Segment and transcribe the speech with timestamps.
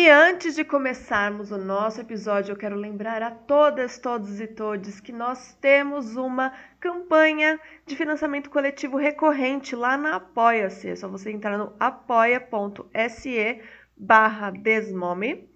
[0.00, 5.00] E antes de começarmos o nosso episódio, eu quero lembrar a todas, todos e todes
[5.00, 10.88] que nós temos uma campanha de financiamento coletivo recorrente lá na Apoia-se.
[10.88, 13.60] É só você entrar no apoia.se
[13.96, 15.50] barra desmome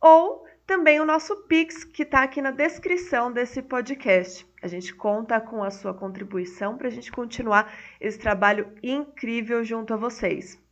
[0.00, 4.46] ou também o nosso Pix, que está aqui na descrição desse podcast.
[4.62, 9.92] A gente conta com a sua contribuição para a gente continuar esse trabalho incrível junto
[9.92, 10.69] a vocês.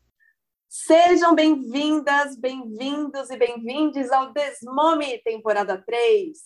[0.70, 6.38] Sejam bem-vindas, bem-vindos e bem-vindes ao Desmome, temporada 3.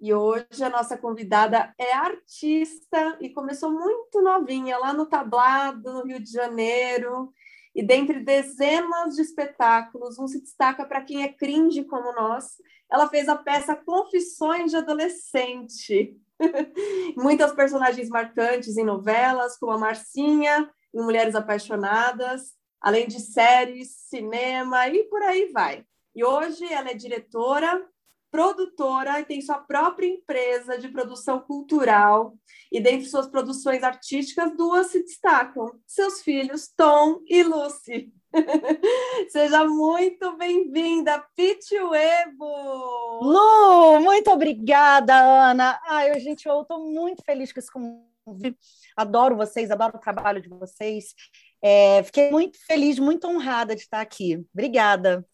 [0.00, 6.04] E hoje a nossa convidada é artista e começou muito novinha, lá no Tablado, no
[6.04, 7.32] Rio de Janeiro.
[7.74, 12.62] E dentre dezenas de espetáculos, um se destaca para quem é cringe como nós.
[12.88, 16.16] Ela fez a peça Confissões de Adolescente.
[17.18, 22.54] Muitas personagens marcantes em novelas, como a Marcinha, em Mulheres Apaixonadas,
[22.86, 25.84] além de séries, cinema e por aí vai.
[26.14, 27.84] E hoje ela é diretora,
[28.30, 32.38] produtora e tem sua própria empresa de produção cultural.
[32.70, 38.12] E dentre suas produções artísticas, duas se destacam: seus filhos, Tom e Lucy.
[39.30, 43.18] Seja muito bem-vinda, Pete Webo!
[43.20, 45.12] Lu, muito obrigada,
[45.50, 45.80] Ana.
[45.86, 48.56] Ai, gente, eu estou muito feliz com esse convite.
[48.96, 51.14] Adoro vocês, adoro o trabalho de vocês.
[51.62, 54.44] É, fiquei muito feliz, muito honrada de estar aqui.
[54.52, 55.26] Obrigada.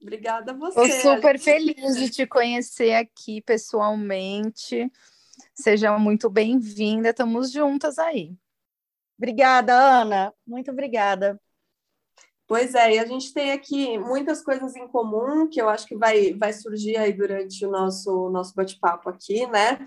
[0.00, 0.80] Obrigada a você.
[0.80, 4.90] Estou super feliz de te conhecer aqui pessoalmente.
[5.54, 8.34] Seja muito bem-vinda, estamos juntas aí.
[9.18, 10.32] Obrigada, Ana.
[10.46, 11.40] Muito obrigada.
[12.46, 15.96] Pois é, e a gente tem aqui muitas coisas em comum que eu acho que
[15.96, 19.84] vai, vai surgir aí durante o nosso, nosso bate-papo aqui, né?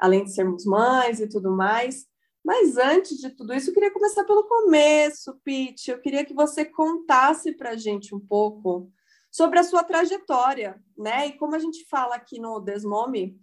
[0.00, 2.06] Além de sermos mães e tudo mais.
[2.44, 5.90] Mas antes de tudo isso, eu queria começar pelo começo, Pete.
[5.90, 8.90] Eu queria que você contasse para a gente um pouco
[9.30, 11.28] sobre a sua trajetória, né?
[11.28, 13.38] E como a gente fala aqui no Desmome,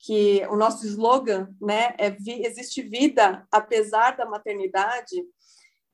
[0.00, 5.22] que o nosso slogan, né, é existe vida apesar da maternidade.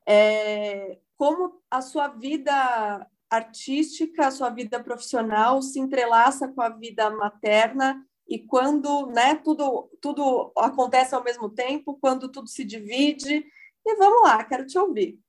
[0.07, 7.09] É, como a sua vida artística, a sua vida profissional se entrelaça com a vida
[7.09, 13.45] materna e quando né, tudo, tudo acontece ao mesmo tempo, quando tudo se divide.
[13.85, 15.19] E vamos lá, quero te ouvir.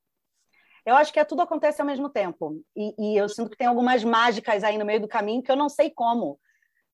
[0.85, 2.61] Eu acho que é, tudo acontece ao mesmo tempo.
[2.75, 5.57] E, e, eu sinto que tem algumas mágicas aí no meio do caminho que eu
[5.57, 6.41] não sei como.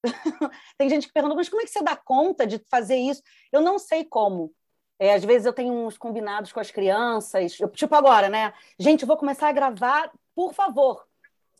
[0.77, 3.23] tem gente que pergunta, mas como é que você dá conta de fazer isso?
[3.53, 4.53] Eu não sei como.
[4.99, 8.53] É, às vezes eu tenho uns combinados com as crianças, eu, tipo agora, né?
[8.79, 11.05] Gente, eu vou começar a gravar, por favor,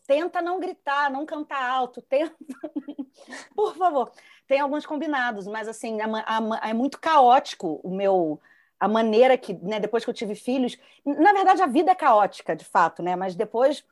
[0.07, 2.35] tenta não gritar, não cantar alto, tenta.
[3.55, 4.11] Por favor.
[4.47, 8.39] Tem alguns combinados, mas assim, a, a, é muito caótico o meu
[8.77, 12.55] a maneira que, né, depois que eu tive filhos, na verdade a vida é caótica,
[12.55, 13.15] de fato, né?
[13.15, 13.85] Mas depois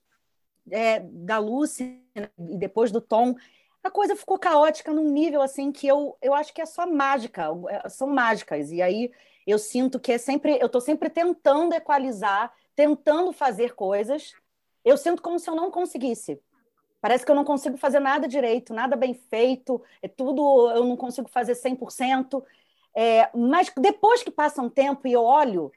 [0.69, 3.35] é, da Lucy e depois do Tom,
[3.81, 7.47] a coisa ficou caótica num nível assim que eu, eu acho que é só mágica,
[7.69, 8.72] é, são mágicas.
[8.72, 9.12] E aí
[9.47, 14.34] eu sinto que é sempre, eu estou sempre tentando equalizar, tentando fazer coisas
[14.84, 16.40] eu sinto como se eu não conseguisse.
[17.02, 20.96] Parece que eu não consigo fazer nada direito, nada bem feito, é tudo eu não
[20.96, 22.44] consigo fazer 100%.
[22.96, 25.72] É, mas depois que passa um tempo e eu olho,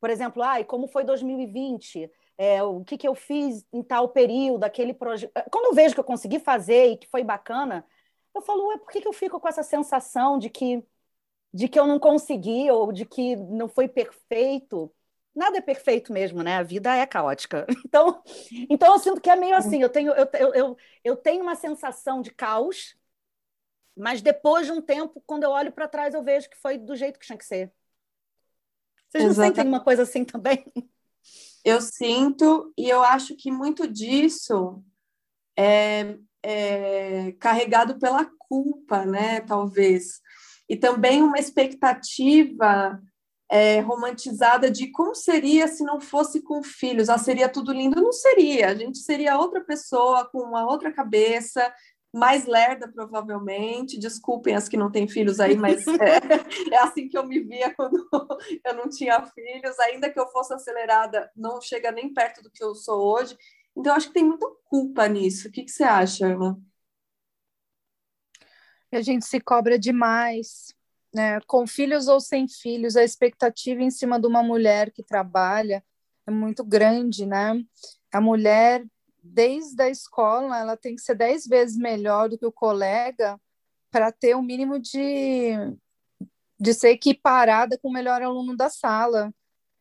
[0.00, 4.64] por exemplo, ah, como foi 2020, é, o que, que eu fiz em tal período,
[4.64, 5.32] aquele projeto.
[5.50, 7.86] Quando eu vejo que eu consegui fazer e que foi bacana,
[8.34, 10.82] eu falo, ué, por que, que eu fico com essa sensação de que,
[11.52, 14.92] de que eu não consegui ou de que não foi perfeito?
[15.34, 16.56] Nada é perfeito mesmo, né?
[16.56, 17.66] A vida é caótica.
[17.84, 18.22] Então,
[18.70, 19.82] então eu sinto que é meio assim.
[19.82, 22.96] Eu tenho, eu, eu, eu tenho uma sensação de caos,
[23.96, 26.96] mas depois de um tempo, quando eu olho para trás, eu vejo que foi do
[26.96, 27.72] jeito que tinha que ser.
[29.08, 29.56] Vocês não Exatamente.
[29.56, 30.64] sentem uma coisa assim também?
[31.64, 34.82] Eu sinto, e eu acho que muito disso
[35.56, 39.40] é, é carregado pela culpa, né?
[39.40, 40.20] Talvez.
[40.68, 43.00] E também uma expectativa
[43.54, 47.08] é, romantizada de como seria se não fosse com filhos.
[47.08, 48.02] Ah, seria tudo lindo?
[48.02, 48.70] Não seria.
[48.70, 51.72] A gente seria outra pessoa com uma outra cabeça,
[52.12, 53.96] mais lerda, provavelmente.
[53.96, 57.72] Desculpem as que não têm filhos aí, mas é, é, assim que eu me via
[57.76, 58.04] quando
[58.66, 59.78] eu não tinha filhos.
[59.78, 63.38] Ainda que eu fosse acelerada, não chega nem perto do que eu sou hoje.
[63.76, 65.46] Então, acho que tem muita culpa nisso.
[65.46, 66.60] O que, que você acha, Irmã?
[68.92, 70.72] a gente se cobra demais,
[71.14, 71.40] né?
[71.46, 75.84] Com filhos ou sem filhos, a expectativa em cima de uma mulher que trabalha
[76.26, 77.62] é muito grande, né?
[78.12, 78.84] A mulher,
[79.22, 83.40] desde a escola, ela tem que ser dez vezes melhor do que o colega
[83.90, 85.52] para ter o um mínimo de,
[86.58, 89.32] de ser equiparada com o melhor aluno da sala.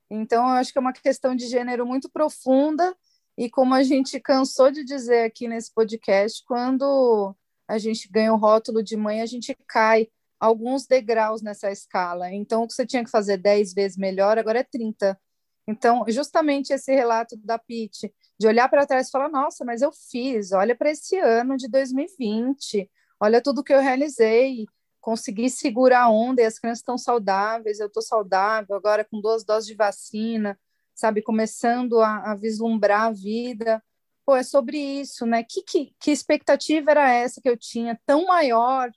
[0.09, 2.95] Então, eu acho que é uma questão de gênero muito profunda
[3.35, 7.35] e como a gente cansou de dizer aqui nesse podcast, quando
[7.68, 10.07] a gente ganha o rótulo de mãe, a gente cai
[10.44, 12.30] alguns degraus nessa escala.
[12.30, 15.18] Então, o que você tinha que fazer 10 vezes melhor, agora é 30.
[15.66, 19.90] Então, justamente esse relato da Pete, de olhar para trás e falar: nossa, mas eu
[20.12, 22.92] fiz, olha para esse ano de 2020,
[23.22, 24.66] olha tudo que eu realizei,
[25.00, 29.45] consegui segurar a onda e as crianças estão saudáveis, eu estou saudável, agora com duas
[29.45, 30.60] doses de vacina,
[30.94, 33.81] sabe, começando a, a vislumbrar a vida.
[34.25, 35.42] Pô, é sobre isso, né?
[35.42, 38.92] Que, que, que expectativa era essa que eu tinha, tão maior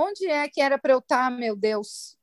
[0.00, 2.16] Onde é que era para eu estar, tá, meu Deus?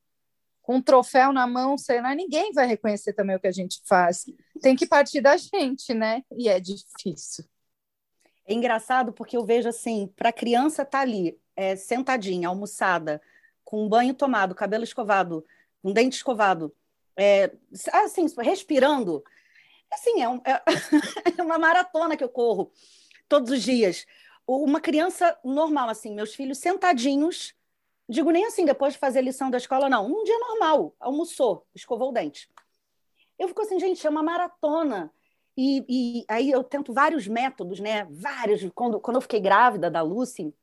[0.62, 3.82] Com um troféu na mão, sei lá, ninguém vai reconhecer também o que a gente
[3.84, 4.24] faz.
[4.62, 6.24] Tem que partir da gente, né?
[6.38, 7.44] E é difícil.
[8.46, 13.22] É engraçado porque eu vejo assim, para a criança estar tá ali, é, sentadinha, almoçada,
[13.66, 15.46] com um banho tomado, cabelo escovado,
[15.84, 16.74] um dente escovado,
[17.18, 17.52] é,
[17.92, 19.22] assim, respirando.
[19.92, 20.64] Assim, é, um, é,
[21.38, 22.72] é uma maratona que eu corro
[23.28, 24.06] todos os dias.
[24.48, 27.54] Uma criança normal, assim, meus filhos sentadinhos,
[28.08, 30.06] Digo nem assim, depois de fazer lição da escola, não.
[30.06, 32.50] Um dia normal, almoçou, escovou o dente.
[33.38, 35.12] Eu fico assim, gente, é uma maratona.
[35.58, 38.06] E, e aí eu tento vários métodos, né?
[38.12, 38.70] Vários.
[38.74, 40.54] Quando, quando eu fiquei grávida da Lucy,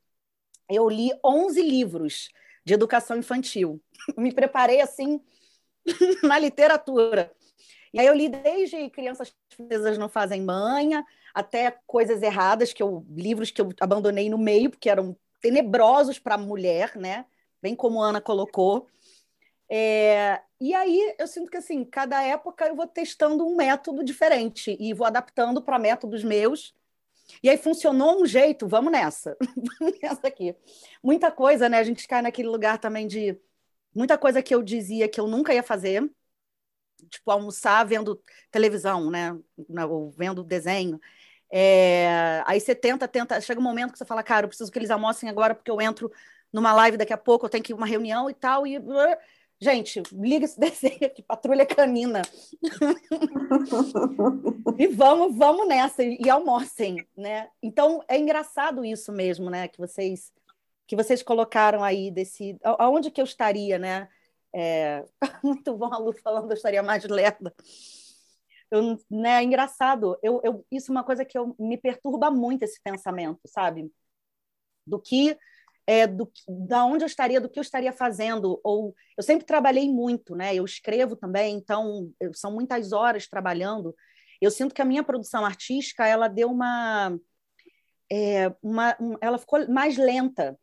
[0.69, 2.29] eu li 11 livros
[2.65, 3.81] de educação infantil.
[4.17, 5.21] Me preparei assim
[6.23, 7.31] na literatura.
[7.93, 13.05] E aí eu li desde Crianças Francesas Não Fazem Manha, até Coisas Erradas, que eu
[13.09, 17.25] livros que eu abandonei no meio, porque eram tenebrosos para a mulher, né?
[17.63, 18.87] Bem como a Ana colocou.
[19.69, 24.75] É, e aí eu sinto que assim, cada época eu vou testando um método diferente
[24.79, 26.75] e vou adaptando para métodos meus.
[27.41, 29.37] E aí funcionou um jeito, vamos nessa.
[29.79, 30.53] vamos nessa aqui.
[31.01, 31.79] Muita coisa, né?
[31.79, 33.39] A gente cai naquele lugar também de
[33.95, 36.03] muita coisa que eu dizia que eu nunca ia fazer,
[37.09, 38.21] tipo almoçar vendo
[38.51, 39.37] televisão, né?
[39.89, 40.99] Ou vendo desenho.
[41.49, 42.43] É...
[42.45, 44.91] Aí você tenta, tenta, chega um momento que você fala, cara, eu preciso que eles
[44.91, 46.11] almocem agora porque eu entro
[46.53, 48.65] numa live daqui a pouco, eu tenho que ir uma reunião e tal.
[48.65, 48.79] E,
[49.59, 52.21] gente, liga esse desenho aqui, Patrulha Canina.
[54.77, 57.49] e vamos, vamos nessa, e, e almocem, né?
[57.61, 59.67] Então, é engraçado isso mesmo, né?
[59.67, 60.31] Que vocês
[60.85, 62.57] que vocês colocaram aí desse...
[62.61, 64.09] Aonde que eu estaria, né?
[64.53, 65.05] É...
[65.43, 67.53] Muito bom a Lu falando, eu estaria mais lerda.
[68.69, 70.17] Eu, né, é engraçado.
[70.21, 73.91] Eu, eu, isso é uma coisa que eu, me perturba muito, esse pensamento, sabe?
[74.85, 75.37] Do que
[75.85, 78.59] é, do, da onde eu estaria, do que eu estaria fazendo.
[78.63, 80.55] Ou eu sempre trabalhei muito, né?
[80.55, 83.95] Eu escrevo também, então são muitas horas trabalhando.
[84.41, 87.17] Eu sinto que a minha produção artística ela deu uma,
[88.11, 90.57] é, uma um, ela ficou mais lenta.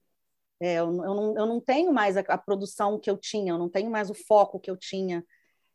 [0.61, 3.59] É, eu, eu, não, eu não tenho mais a, a, produção que eu tinha, eu
[3.59, 5.25] não tenho mais o foco que eu tinha.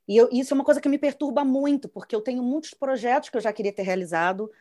[0.08, 3.30] E eu, isso é uma coisa que me perturba muito, porque eu tenho muitos projetos
[3.30, 4.52] que eu já queria ter realizado,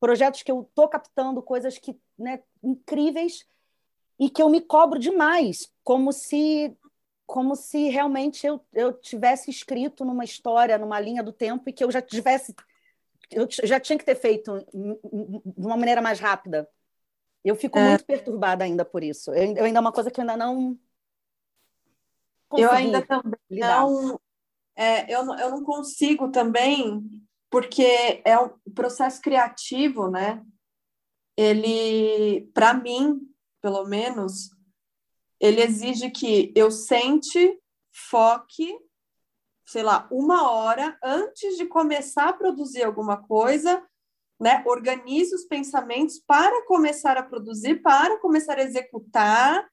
[0.00, 3.46] projetos que eu estou captando, coisas que né, incríveis,
[4.18, 6.76] e que eu me cobro demais, como se
[7.26, 11.84] como se realmente eu, eu tivesse escrito numa história, numa linha do tempo e que
[11.84, 12.54] eu já tivesse
[13.30, 16.66] eu já tinha que ter feito de uma maneira mais rápida.
[17.44, 17.90] Eu fico é.
[17.90, 19.30] muito perturbada ainda por isso.
[19.32, 20.78] Eu, eu, ainda é uma coisa que eu ainda não
[22.56, 24.18] eu ainda também não
[24.74, 27.02] é, eu, não, eu não consigo também
[27.50, 30.40] porque é um processo criativo, né?
[31.36, 33.27] Ele, para mim,
[33.60, 34.50] pelo menos,
[35.40, 37.58] ele exige que eu sente,
[37.92, 38.76] foque,
[39.66, 43.84] sei lá, uma hora antes de começar a produzir alguma coisa,
[44.40, 44.62] né?
[44.66, 49.68] Organize os pensamentos para começar a produzir, para começar a executar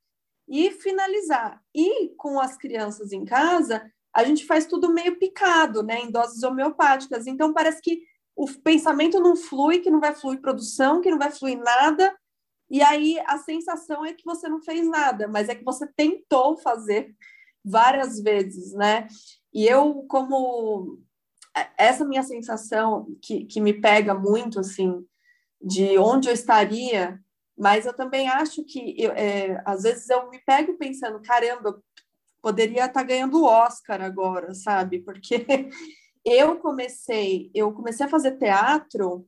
[0.47, 1.61] e finalizar.
[1.73, 6.01] E com as crianças em casa, a gente faz tudo meio picado, né?
[6.01, 7.27] Em doses homeopáticas.
[7.27, 8.01] Então parece que
[8.35, 12.13] o pensamento não flui, que não vai fluir produção, que não vai fluir nada,
[12.69, 16.57] e aí a sensação é que você não fez nada, mas é que você tentou
[16.57, 17.15] fazer
[17.63, 19.07] várias vezes, né?
[19.53, 20.99] E eu, como
[21.77, 25.05] essa minha sensação que, que me pega muito, assim,
[25.61, 27.19] de onde eu estaria,
[27.57, 31.83] mas eu também acho que, eu, é, às vezes, eu me pego pensando, caramba, eu
[32.41, 34.99] poderia estar ganhando o Oscar agora, sabe?
[34.99, 35.45] Porque
[36.25, 39.25] eu comecei, eu comecei a fazer teatro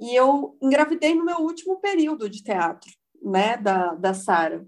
[0.00, 2.90] e eu engravidei no meu último período de teatro.
[3.22, 4.66] né, da, da Sara.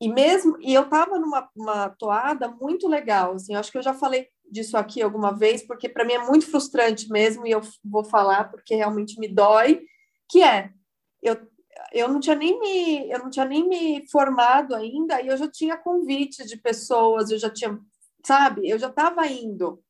[0.00, 3.92] E mesmo, e eu estava numa uma toada muito legal, assim, acho que eu já
[3.92, 8.04] falei disso aqui alguma vez, porque para mim é muito frustrante mesmo, e eu vou
[8.04, 9.82] falar porque realmente me dói,
[10.30, 10.70] que é,
[11.20, 11.36] eu,
[11.92, 15.50] eu não tinha nem me, eu não tinha nem me formado ainda, e eu já
[15.50, 17.78] tinha convite de pessoas, eu já tinha,
[18.24, 19.82] sabe, eu já estava indo.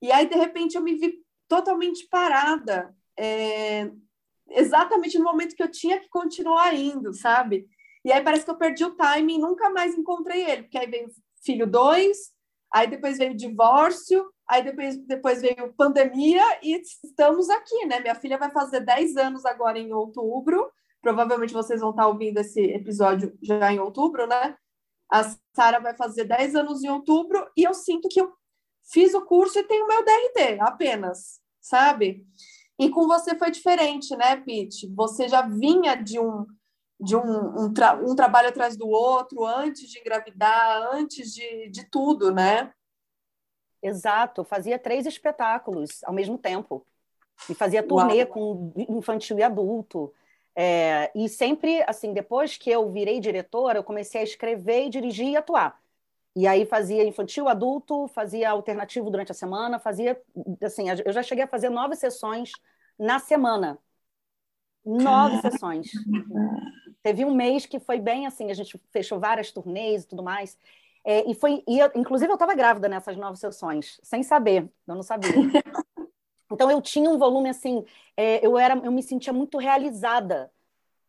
[0.00, 1.14] E aí, de repente, eu me vi
[1.48, 3.90] totalmente parada, é,
[4.50, 7.66] exatamente no momento que eu tinha que continuar indo, sabe?
[8.04, 11.08] E aí parece que eu perdi o timing nunca mais encontrei ele, porque aí veio
[11.44, 12.32] filho dois,
[12.72, 18.00] aí depois veio divórcio, aí depois, depois veio pandemia e estamos aqui, né?
[18.00, 20.70] Minha filha vai fazer 10 anos agora em outubro.
[21.00, 24.56] Provavelmente vocês vão estar ouvindo esse episódio já em outubro, né?
[25.10, 28.32] A Sara vai fazer 10 anos em outubro e eu sinto que eu
[28.90, 32.26] fiz o curso e tenho meu DRT apenas, sabe?
[32.82, 34.88] E com você foi diferente, né, Pete?
[34.88, 36.44] Você já vinha de um
[37.00, 41.84] de um, um, tra um, trabalho atrás do outro, antes de engravidar, antes de, de
[41.90, 42.72] tudo, né?
[43.82, 46.86] Exato, fazia três espetáculos ao mesmo tempo.
[47.50, 48.26] E fazia turnê Uau.
[48.26, 50.12] com infantil e adulto.
[50.54, 55.36] É, e sempre, assim, depois que eu virei diretora, eu comecei a escrever, dirigir e
[55.36, 55.80] atuar.
[56.36, 60.20] E aí fazia infantil, adulto, fazia alternativo durante a semana, fazia,
[60.62, 62.52] assim, eu já cheguei a fazer nove sessões
[62.98, 63.78] na semana.
[64.84, 65.90] Nove sessões.
[67.02, 70.58] Teve um mês que foi bem assim, a gente fechou várias turnês e tudo mais.
[71.04, 74.94] É, e foi, e eu, inclusive eu estava grávida nessas nove sessões, sem saber, eu
[74.94, 75.30] não sabia.
[76.54, 77.82] Então eu tinha um volume assim,
[78.14, 80.52] é, eu era, eu me sentia muito realizada,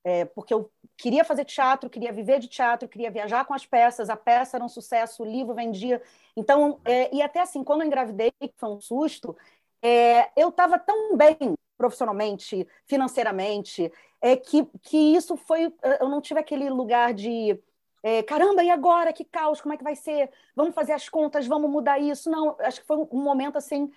[0.01, 4.09] é, porque eu queria fazer teatro, queria viver de teatro, queria viajar com as peças,
[4.09, 6.01] a peça era um sucesso, o livro vendia.
[6.33, 9.35] Então, é, e até assim, quando eu engravidei, que foi um susto,
[9.81, 11.35] é, eu estava tão bem
[11.83, 15.73] profissionalmente, financeiramente, é que, que isso foi.
[15.99, 17.59] Eu não tive aquele lugar de.
[18.01, 19.11] É, caramba, e agora?
[19.11, 20.29] Que caos, como é que vai ser?
[20.55, 22.31] Vamos fazer as contas, vamos mudar isso.
[22.31, 23.91] Não, acho que foi um momento assim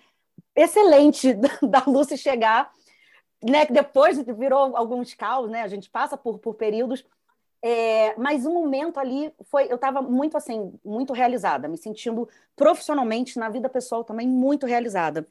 [0.53, 2.73] excelente da Lucy chegar,
[3.41, 3.65] né?
[3.65, 5.61] Que depois virou alguns caos, né?
[5.61, 7.05] A gente passa por, por períodos.
[7.61, 13.39] É, mas um momento ali foi, eu estava muito assim, muito realizada, me sentindo profissionalmente
[13.39, 15.25] na vida pessoal também muito realizada.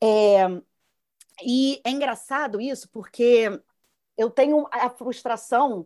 [0.00, 0.48] É,
[1.42, 3.48] e é engraçado isso, porque
[4.16, 5.84] eu tenho a frustração,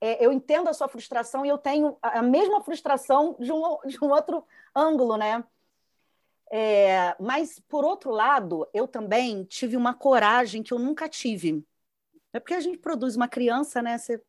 [0.00, 3.98] é, eu entendo a sua frustração e eu tenho a mesma frustração de um, de
[4.02, 4.44] um outro
[4.74, 5.44] ângulo, né?
[6.50, 11.64] É, mas, por outro lado, eu também tive uma coragem que eu nunca tive.
[12.32, 13.98] É porque a gente produz uma criança, né?
[13.98, 14.22] Você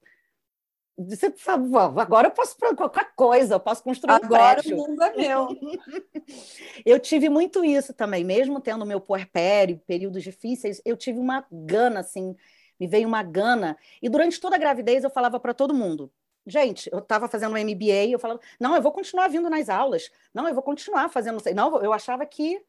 [0.98, 5.04] você, por favor, agora eu posso qualquer coisa, eu posso construir agora um o mundo
[5.04, 5.48] é meu.
[6.86, 12.00] eu tive muito isso também, mesmo tendo meu puerpério, períodos difíceis, eu tive uma gana,
[12.00, 12.34] assim,
[12.80, 13.78] me veio uma gana.
[14.02, 16.10] E durante toda a gravidez eu falava para todo mundo,
[16.48, 20.10] gente, eu estava fazendo um MBA, eu falava, não, eu vou continuar vindo nas aulas,
[20.34, 22.64] não, eu vou continuar fazendo, não, eu achava que,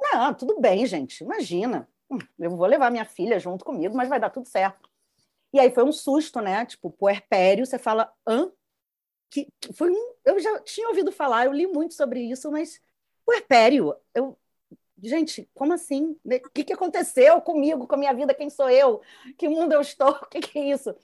[0.00, 4.20] não, tudo bem, gente, imagina, hum, eu vou levar minha filha junto comigo, mas vai
[4.20, 4.91] dar tudo certo.
[5.52, 6.64] E aí foi um susto, né?
[6.66, 8.50] Tipo, puerpério, você fala, hã?
[9.30, 12.80] Que, foi um, eu já tinha ouvido falar, eu li muito sobre isso, mas
[13.24, 14.38] puerpério, eu,
[15.02, 16.16] gente, como assim?
[16.24, 18.34] O que, que aconteceu comigo, com a minha vida?
[18.34, 19.00] Quem sou eu?
[19.38, 20.10] Que mundo eu estou?
[20.22, 20.94] O que, que é isso?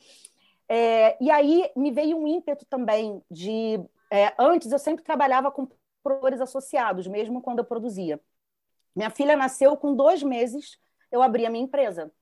[0.68, 3.80] É, e aí me veio um ímpeto também de.
[4.10, 5.68] É, antes eu sempre trabalhava com
[6.02, 8.20] produtores associados, mesmo quando eu produzia.
[8.94, 10.78] Minha filha nasceu com dois meses,
[11.10, 12.12] eu abri a minha empresa.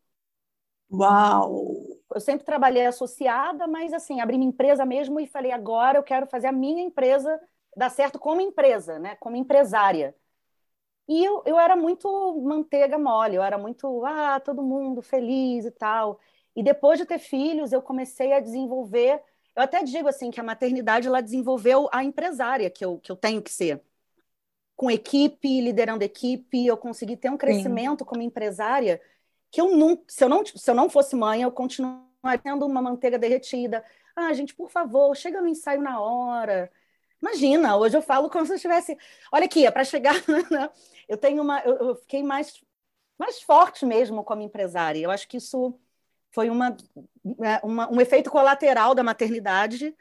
[0.90, 1.75] Uau!
[2.16, 6.26] Eu sempre trabalhei associada, mas assim, abri minha empresa mesmo e falei, agora eu quero
[6.26, 7.38] fazer a minha empresa
[7.76, 9.16] dar certo como empresa, né?
[9.16, 10.14] Como empresária.
[11.06, 12.08] E eu, eu era muito
[12.42, 16.18] manteiga mole, eu era muito, ah, todo mundo feliz e tal.
[16.56, 19.22] E depois de ter filhos, eu comecei a desenvolver.
[19.54, 23.16] Eu até digo assim que a maternidade ela desenvolveu a empresária que eu, que eu
[23.16, 23.82] tenho que ser.
[24.74, 28.04] Com equipe, liderando equipe, eu consegui ter um crescimento Sim.
[28.06, 29.02] como empresária
[29.50, 32.05] que eu nunca, se eu não, se eu não fosse mãe, eu continuaria
[32.42, 33.84] tendo uma manteiga derretida.
[34.14, 36.70] Ah, gente, por favor, chega no ensaio na hora.
[37.20, 38.96] Imagina, hoje eu falo como se eu tivesse.
[39.32, 40.14] Olha aqui, é para chegar.
[40.50, 40.70] Né?
[41.08, 41.60] eu tenho uma.
[41.60, 42.62] Eu, fiquei mais,
[43.18, 45.00] mais forte mesmo como empresária.
[45.00, 45.78] Eu acho que isso
[46.30, 46.76] foi uma,
[47.24, 49.96] né, uma, um efeito colateral da maternidade,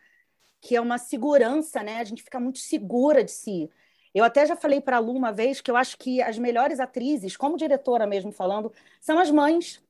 [0.62, 2.00] que é uma segurança, né?
[2.00, 3.70] A gente fica muito segura de si.
[4.14, 6.80] Eu até já falei para a Lu uma vez que eu acho que as melhores
[6.80, 9.84] atrizes, como diretora mesmo falando, são as mães.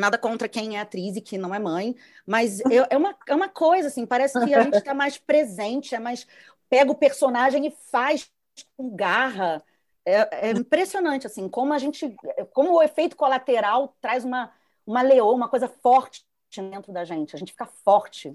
[0.00, 1.94] Nada contra quem é atriz e que não é mãe,
[2.26, 5.94] mas eu, é, uma, é uma coisa, assim, parece que a gente está mais presente,
[5.94, 6.26] é mais.
[6.70, 8.30] pega o personagem e faz
[8.76, 9.62] com garra.
[10.02, 12.16] É, é, impressionante, assim, como a gente.
[12.54, 14.50] como o efeito colateral traz uma,
[14.86, 16.24] uma leoa, uma coisa forte
[16.56, 18.32] dentro da gente, a gente fica forte.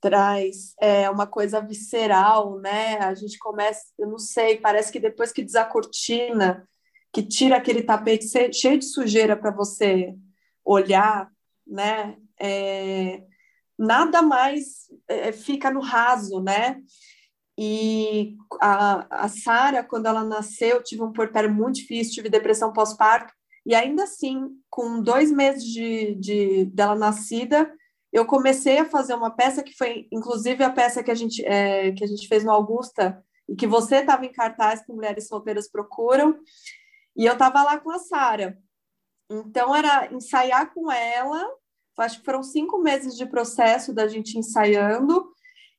[0.00, 2.98] Traz é uma coisa visceral, né?
[2.98, 6.68] A gente começa, eu não sei, parece que depois que desacortina,
[7.12, 10.16] que tira aquele tapete cheio de sujeira para você
[10.64, 11.30] olhar,
[11.66, 12.16] né?
[12.40, 13.22] É,
[13.78, 16.80] nada mais é, fica no raso, né?
[17.58, 23.32] E a, a Sara, quando ela nasceu, tive um porpério muito difícil, tive depressão pós-parto,
[23.64, 27.72] e ainda assim, com dois meses de, de dela nascida,
[28.12, 31.92] eu comecei a fazer uma peça que foi, inclusive, a peça que a gente, é,
[31.92, 35.70] que a gente fez no Augusta, e que você estava em cartaz que Mulheres Solteiras
[35.70, 36.38] Procuram,
[37.16, 38.58] e eu estava lá com a Sara.
[39.32, 41.48] Então, era ensaiar com ela,
[41.98, 45.32] acho que foram cinco meses de processo da gente ensaiando,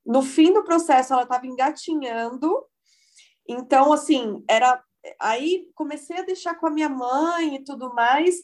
[0.05, 2.65] no fim do processo, ela estava engatinhando.
[3.47, 4.83] Então, assim, era.
[5.19, 8.35] Aí comecei a deixar com a minha mãe e tudo mais,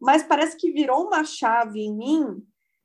[0.00, 2.42] mas parece que virou uma chave em mim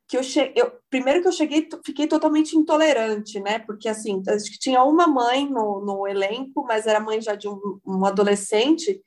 [0.07, 0.61] que eu cheguei.
[0.61, 3.59] Eu, primeiro que eu cheguei, fiquei totalmente intolerante, né?
[3.59, 7.47] Porque assim, acho que tinha uma mãe no, no elenco, mas era mãe já de
[7.47, 9.01] um, um adolescente.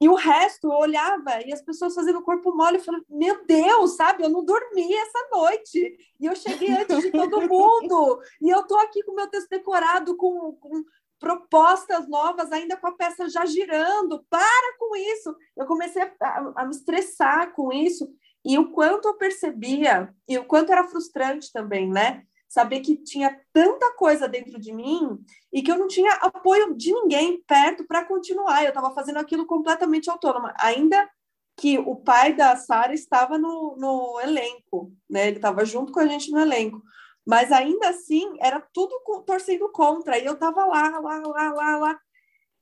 [0.00, 3.96] E o resto, eu olhava e as pessoas fazendo corpo mole, eu falei, meu Deus,
[3.96, 4.24] sabe?
[4.24, 5.96] Eu não dormi essa noite.
[6.20, 8.20] E eu cheguei antes de todo mundo.
[8.40, 10.84] E eu tô aqui com meu texto decorado, com, com
[11.18, 14.22] propostas novas, ainda com a peça já girando.
[14.28, 15.34] Para com isso!
[15.56, 18.06] Eu comecei a, a me estressar com isso.
[18.44, 22.22] E o quanto eu percebia, e o quanto era frustrante também, né?
[22.48, 25.18] Saber que tinha tanta coisa dentro de mim
[25.52, 28.62] e que eu não tinha apoio de ninguém perto para continuar.
[28.62, 31.08] Eu estava fazendo aquilo completamente autônoma, ainda
[31.56, 35.28] que o pai da Sara estava no, no elenco, né?
[35.28, 36.82] Ele estava junto com a gente no elenco.
[37.24, 38.94] Mas ainda assim, era tudo
[39.26, 40.18] torcendo contra.
[40.18, 42.00] E eu estava lá, lá, lá, lá, lá.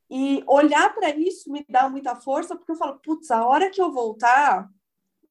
[0.08, 3.82] E olhar para isso me dá muita força, porque eu falo, putz, a hora que
[3.82, 4.68] eu voltar,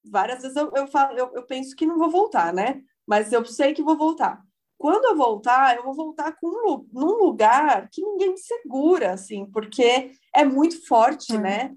[0.04, 2.82] várias vezes eu, eu, falo, eu, eu penso que não vou voltar, né?
[3.08, 4.44] Mas eu sei que vou voltar.
[4.78, 9.46] Quando eu voltar, eu vou voltar com um, num lugar que ninguém me segura, assim,
[9.46, 11.74] porque é muito forte, né?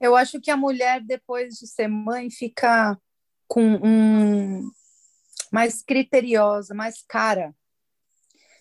[0.00, 2.98] Eu acho que a mulher, depois de ser mãe, fica
[3.46, 4.70] com um
[5.52, 7.54] mais criteriosa, mais cara.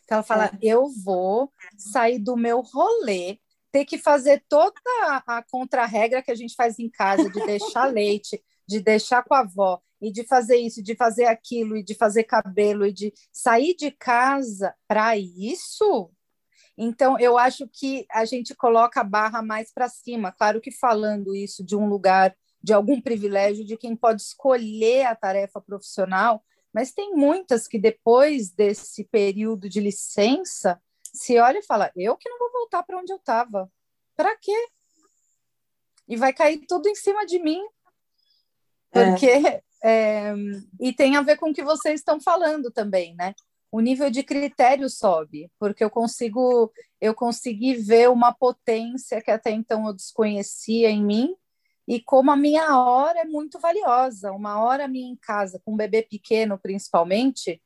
[0.03, 0.57] Então ela fala: é.
[0.61, 3.39] eu vou sair do meu rolê,
[3.71, 7.85] ter que fazer toda a, a contra-regra que a gente faz em casa, de deixar
[7.91, 11.95] leite, de deixar com a avó, e de fazer isso, de fazer aquilo, e de
[11.95, 16.11] fazer cabelo, e de sair de casa para isso.
[16.77, 20.33] Então, eu acho que a gente coloca a barra mais para cima.
[20.33, 25.15] Claro que falando isso de um lugar, de algum privilégio, de quem pode escolher a
[25.15, 30.81] tarefa profissional, mas tem muitas que depois desse período de licença
[31.13, 33.71] se olha e fala: eu que não vou voltar para onde eu estava.
[34.17, 34.67] Para quê?
[36.09, 37.61] E vai cair tudo em cima de mim.
[38.91, 39.05] É.
[39.05, 39.63] Porque é.
[39.83, 40.33] É,
[40.79, 43.33] e tem a ver com o que vocês estão falando também, né?
[43.69, 49.51] O nível de critério sobe, porque eu consigo eu consegui ver uma potência que até
[49.51, 51.35] então eu desconhecia em mim
[51.87, 55.77] e como a minha hora é muito valiosa, uma hora minha em casa com um
[55.77, 57.61] bebê pequeno principalmente,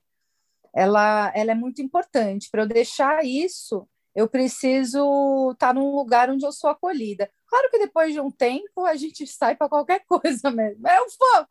[0.74, 2.50] ela ela é muito importante.
[2.52, 7.30] Para eu deixar isso, eu preciso estar tá num lugar onde eu sou acolhida.
[7.48, 10.88] Claro que depois de um tempo a gente sai para qualquer coisa mesmo.
[10.88, 11.48] Eu vou,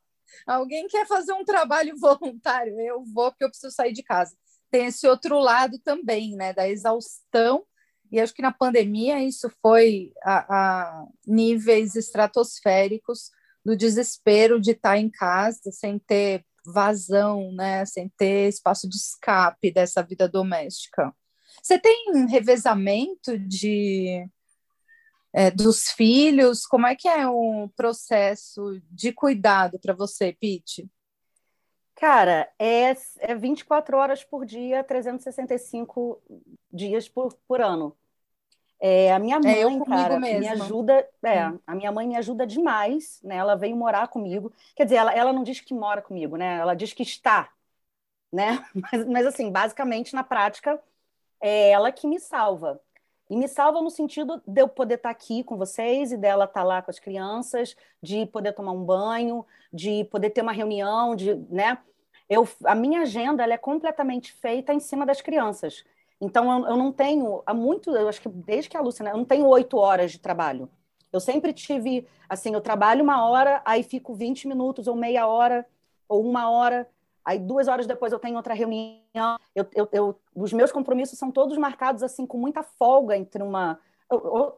[0.46, 2.78] Alguém quer fazer um trabalho voluntário?
[2.80, 4.36] Eu vou, porque eu preciso sair de casa.
[4.70, 7.64] Tem esse outro lado também, né, da exaustão.
[8.10, 13.30] E acho que na pandemia isso foi a, a níveis estratosféricos
[13.64, 19.72] do desespero de estar em casa sem ter vazão, né, sem ter espaço de escape
[19.72, 21.12] dessa vida doméstica.
[21.62, 24.28] Você tem revezamento de
[25.36, 26.66] é, dos filhos?
[26.66, 30.90] Como é que é o processo de cuidado para você, Pete?
[31.94, 36.22] Cara, é, é 24 horas por dia, 365
[36.72, 37.94] dias por, por ano.
[38.80, 41.06] É, a minha mãe, é, cara, me ajuda.
[41.22, 41.60] É, hum.
[41.66, 43.36] a minha mãe me ajuda demais, né?
[43.36, 44.50] Ela veio morar comigo.
[44.74, 46.56] Quer dizer, ela, ela não diz que mora comigo, né?
[46.56, 47.50] Ela diz que está,
[48.32, 48.64] né?
[48.74, 50.80] Mas, mas assim, basicamente, na prática,
[51.40, 52.80] é ela que me salva.
[53.28, 56.62] E me salva no sentido de eu poder estar aqui com vocês e dela estar
[56.62, 61.34] lá com as crianças, de poder tomar um banho, de poder ter uma reunião, de,
[61.50, 61.78] né?
[62.28, 65.84] Eu, a minha agenda ela é completamente feita em cima das crianças.
[66.20, 69.10] Então eu, eu não tenho, há muito, eu acho que desde que a Lúcia, né,
[69.10, 70.70] eu não tenho oito horas de trabalho.
[71.12, 75.66] Eu sempre tive, assim, eu trabalho uma hora, aí fico 20 minutos ou meia hora
[76.08, 76.88] ou uma hora
[77.26, 79.36] Aí, duas horas depois, eu tenho outra reunião.
[79.52, 83.80] Eu, eu, eu, os meus compromissos são todos marcados assim com muita folga entre uma.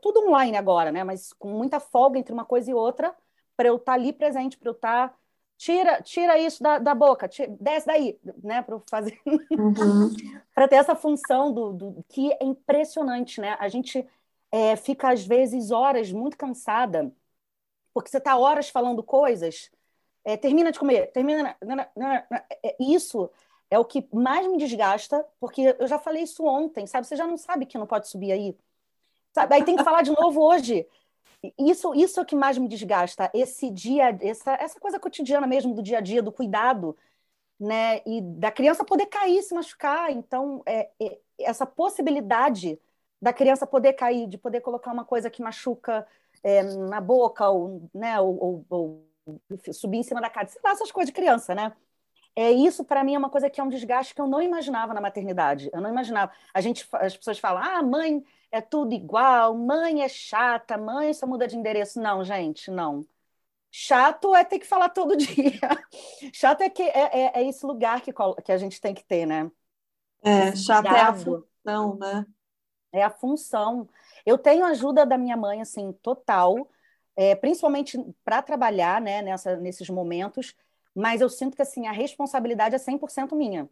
[0.02, 1.02] Tudo online agora, né?
[1.02, 3.16] Mas com muita folga entre uma coisa e outra,
[3.56, 5.14] para eu estar tá ali presente, para eu estar tá
[5.56, 10.14] tira, tira isso da, da boca, tira, desce daí, né, para fazer, uhum.
[10.54, 13.56] para ter essa função do, do, que é impressionante, né?
[13.58, 14.06] A gente
[14.52, 17.10] é, fica às vezes horas muito cansada,
[17.94, 19.70] porque você está horas falando coisas,
[20.28, 21.56] é, termina de comer, termina,
[22.62, 23.30] é, isso
[23.70, 27.06] é o que mais me desgasta, porque eu já falei isso ontem, sabe?
[27.06, 28.54] Você já não sabe que não pode subir aí,
[29.32, 29.54] sabe?
[29.54, 30.86] Aí tem que falar de novo hoje.
[31.58, 35.74] Isso, isso é o que mais me desgasta, esse dia, essa, essa coisa cotidiana mesmo
[35.74, 36.94] do dia a dia, do cuidado,
[37.58, 38.02] né?
[38.04, 40.10] E da criança poder cair, se machucar.
[40.10, 42.78] Então, é, é, essa possibilidade
[43.20, 46.06] da criança poder cair, de poder colocar uma coisa que machuca
[46.42, 48.20] é, na boca, ou, né?
[48.20, 49.07] Ou, ou, ou,
[49.72, 51.72] subir em cima da cara, sei lá, essas coisas de criança, né?
[52.36, 54.94] É isso para mim é uma coisa que é um desgaste que eu não imaginava
[54.94, 55.70] na maternidade.
[55.72, 56.30] Eu não imaginava.
[56.54, 61.26] A gente, as pessoas falam, ah, mãe é tudo igual, mãe é chata, mãe só
[61.26, 62.00] muda de endereço.
[62.00, 63.04] Não, gente, não.
[63.70, 65.60] Chato é ter que falar todo dia.
[66.32, 68.12] Chato é que é, é, é esse lugar que,
[68.44, 69.50] que a gente tem que ter, né?
[70.22, 72.26] É, chato é a função, né?
[72.92, 73.88] É a função.
[74.24, 76.68] Eu tenho ajuda da minha mãe, assim, total,
[77.18, 80.54] é, principalmente para trabalhar, né, nessa, nesses momentos,
[80.94, 83.68] mas eu sinto que, assim, a responsabilidade é 100% minha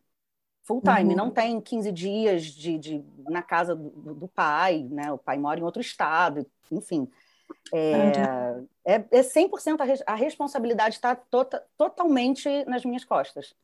[0.64, 1.16] full time, uhum.
[1.16, 5.12] não tem 15 dias de, de na casa do, do, pai, né?
[5.12, 7.08] O pai mora em outro estado, enfim.
[7.72, 13.54] É, é, é 100% a, res, a responsabilidade está tota, totalmente nas minhas costas.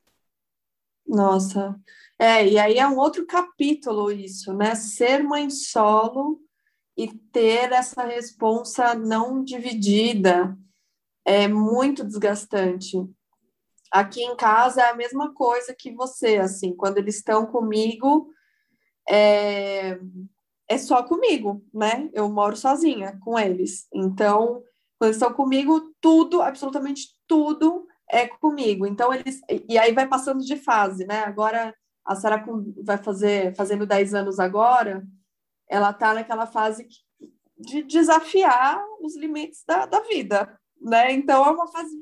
[1.05, 1.75] Nossa,
[2.17, 4.77] é, e aí é um outro capítulo isso, né?
[4.77, 6.41] Ser mãe solo
[6.97, 10.57] e ter essa responsa não dividida
[11.25, 12.97] é muito desgastante.
[13.91, 18.31] Aqui em casa é a mesma coisa que você, assim, quando eles estão comigo,
[19.09, 19.99] é,
[20.69, 22.09] é só comigo, né?
[22.13, 23.87] Eu moro sozinha com eles.
[23.93, 24.63] Então,
[24.99, 28.87] quando eles estão comigo, tudo, absolutamente tudo é comigo.
[28.87, 29.41] Então, eles.
[29.69, 31.25] E aí vai passando de fase, né?
[31.25, 31.75] Agora,
[32.05, 32.45] a Sara
[32.85, 35.07] vai fazer, fazendo 10 anos agora,
[35.69, 36.87] ela tá naquela fase
[37.59, 41.13] de desafiar os limites da, da vida, né?
[41.13, 41.97] Então, é uma fase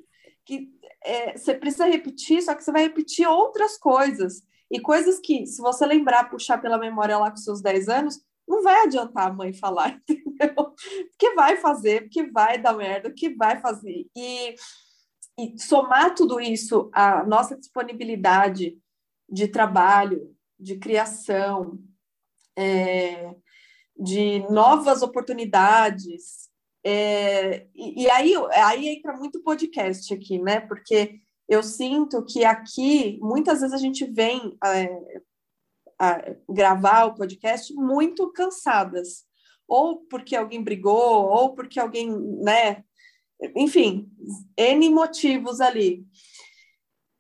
[0.45, 0.71] que
[1.05, 4.43] é, você precisa repetir, só que você vai repetir outras coisas.
[4.71, 8.63] E coisas que, se você lembrar, puxar pela memória lá com seus 10 anos, não
[8.63, 10.55] vai adiantar a mãe falar, entendeu?
[10.55, 14.07] Porque vai fazer, porque vai dar merda, que vai fazer.
[14.17, 14.55] E,
[15.39, 18.79] e somar tudo isso à nossa disponibilidade
[19.29, 21.79] de trabalho, de criação,
[22.57, 23.35] é,
[24.01, 26.51] de novas oportunidades,
[26.85, 30.61] é, e, e, aí, aí entra muito podcast aqui, né?
[30.61, 35.23] Porque eu sinto que aqui, muitas vezes a gente vem é,
[35.99, 39.25] a gravar o podcast muito cansadas.
[39.69, 42.11] Ou porque alguém brigou, ou porque alguém,
[42.43, 42.83] né?
[43.55, 44.11] Enfim,
[44.57, 46.05] N motivos ali.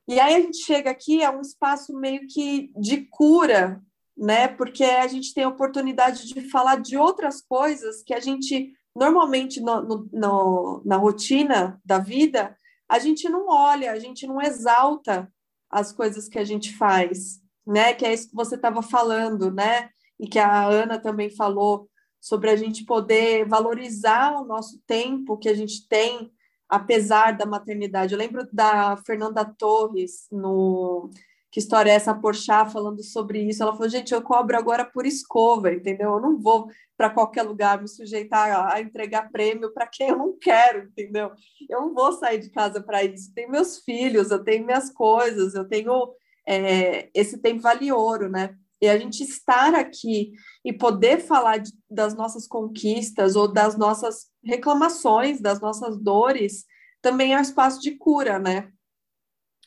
[0.09, 3.81] E aí a gente chega aqui a um espaço meio que de cura,
[4.21, 4.47] né?
[4.47, 9.61] Porque a gente tem a oportunidade de falar de outras coisas que a gente normalmente
[9.61, 12.55] no, no, no, na rotina da vida,
[12.89, 15.33] a gente não olha, a gente não exalta
[15.71, 17.95] as coisas que a gente faz, né?
[17.95, 19.89] Que é isso que você estava falando, né?
[20.19, 21.89] E que a Ana também falou
[22.21, 26.31] sobre a gente poder valorizar o nosso tempo que a gente tem,
[26.69, 28.13] apesar da maternidade.
[28.13, 31.09] Eu lembro da Fernanda Torres no
[31.51, 33.63] que história é essa Porchat falando sobre isso?
[33.63, 36.13] Ela falou, gente, eu cobro agora por escova, entendeu?
[36.13, 40.39] Eu não vou para qualquer lugar me sujeitar a entregar prêmio para quem eu não
[40.39, 41.33] quero, entendeu?
[41.69, 43.35] Eu não vou sair de casa para isso.
[43.35, 46.15] Tenho meus filhos, eu tenho minhas coisas, eu tenho
[46.47, 48.55] é, esse tempo vale ouro, né?
[48.81, 50.31] E a gente estar aqui
[50.65, 56.65] e poder falar de, das nossas conquistas ou das nossas reclamações, das nossas dores,
[57.03, 58.71] também é um espaço de cura, né?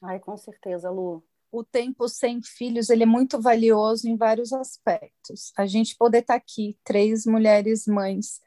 [0.02, 5.54] Ai, com certeza, Lu o tempo sem filhos ele é muito valioso em vários aspectos.
[5.56, 8.42] A gente poder estar tá aqui, três mulheres mães,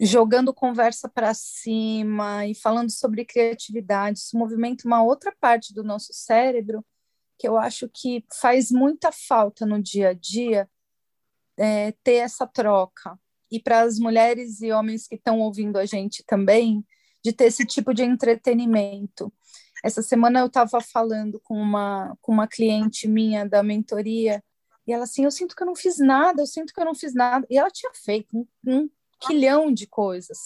[0.00, 6.14] jogando conversa para cima e falando sobre criatividade, isso movimenta uma outra parte do nosso
[6.14, 6.82] cérebro
[7.38, 10.66] que eu acho que faz muita falta no dia a dia
[11.58, 13.18] é, ter essa troca.
[13.50, 16.82] E para as mulheres e homens que estão ouvindo a gente também,
[17.22, 19.30] de ter esse tipo de entretenimento.
[19.84, 24.42] Essa semana eu estava falando com uma, com uma cliente minha da mentoria,
[24.86, 26.94] e ela assim, eu sinto que eu não fiz nada, eu sinto que eu não
[26.94, 27.46] fiz nada.
[27.50, 28.88] E ela tinha feito um, um
[29.20, 30.38] quilhão de coisas.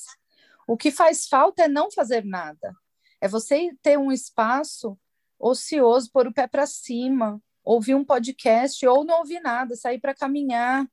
[0.66, 2.74] O que faz falta é não fazer nada.
[3.20, 4.98] É você ter um espaço
[5.38, 10.16] ocioso, pôr o pé para cima, ouvir um podcast ou não ouvir nada, sair para
[10.16, 10.84] caminhar.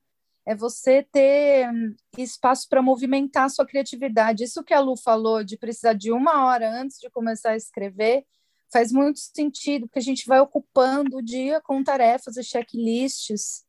[0.46, 4.44] É você ter hum, espaço para movimentar a sua criatividade.
[4.44, 8.24] Isso que a Lu falou de precisar de uma hora antes de começar a escrever
[8.72, 13.64] faz muito sentido, porque a gente vai ocupando o dia com tarefas e checklists.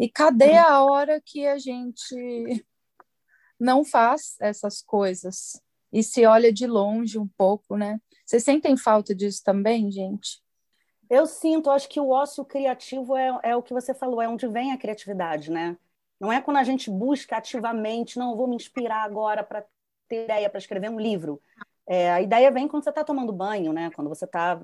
[0.00, 0.66] E cadê uhum.
[0.66, 2.64] a hora que a gente
[3.60, 5.60] não faz essas coisas
[5.92, 8.00] e se olha de longe um pouco, né?
[8.24, 10.42] Vocês sentem falta disso também, gente?
[11.10, 14.48] Eu sinto, acho que o ócio criativo é, é o que você falou, é onde
[14.48, 15.76] vem a criatividade, né?
[16.22, 19.64] Não é quando a gente busca ativamente, não, vou me inspirar agora para
[20.06, 21.42] ter ideia para escrever um livro.
[21.84, 23.90] É, a ideia vem quando você está tomando banho, né?
[23.90, 24.62] Quando você está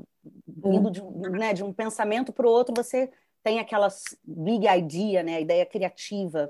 [0.64, 3.10] indo de, né, de um pensamento para o outro, você
[3.42, 3.88] tem aquela
[4.22, 5.34] big idea, né?
[5.34, 6.48] A ideia criativa.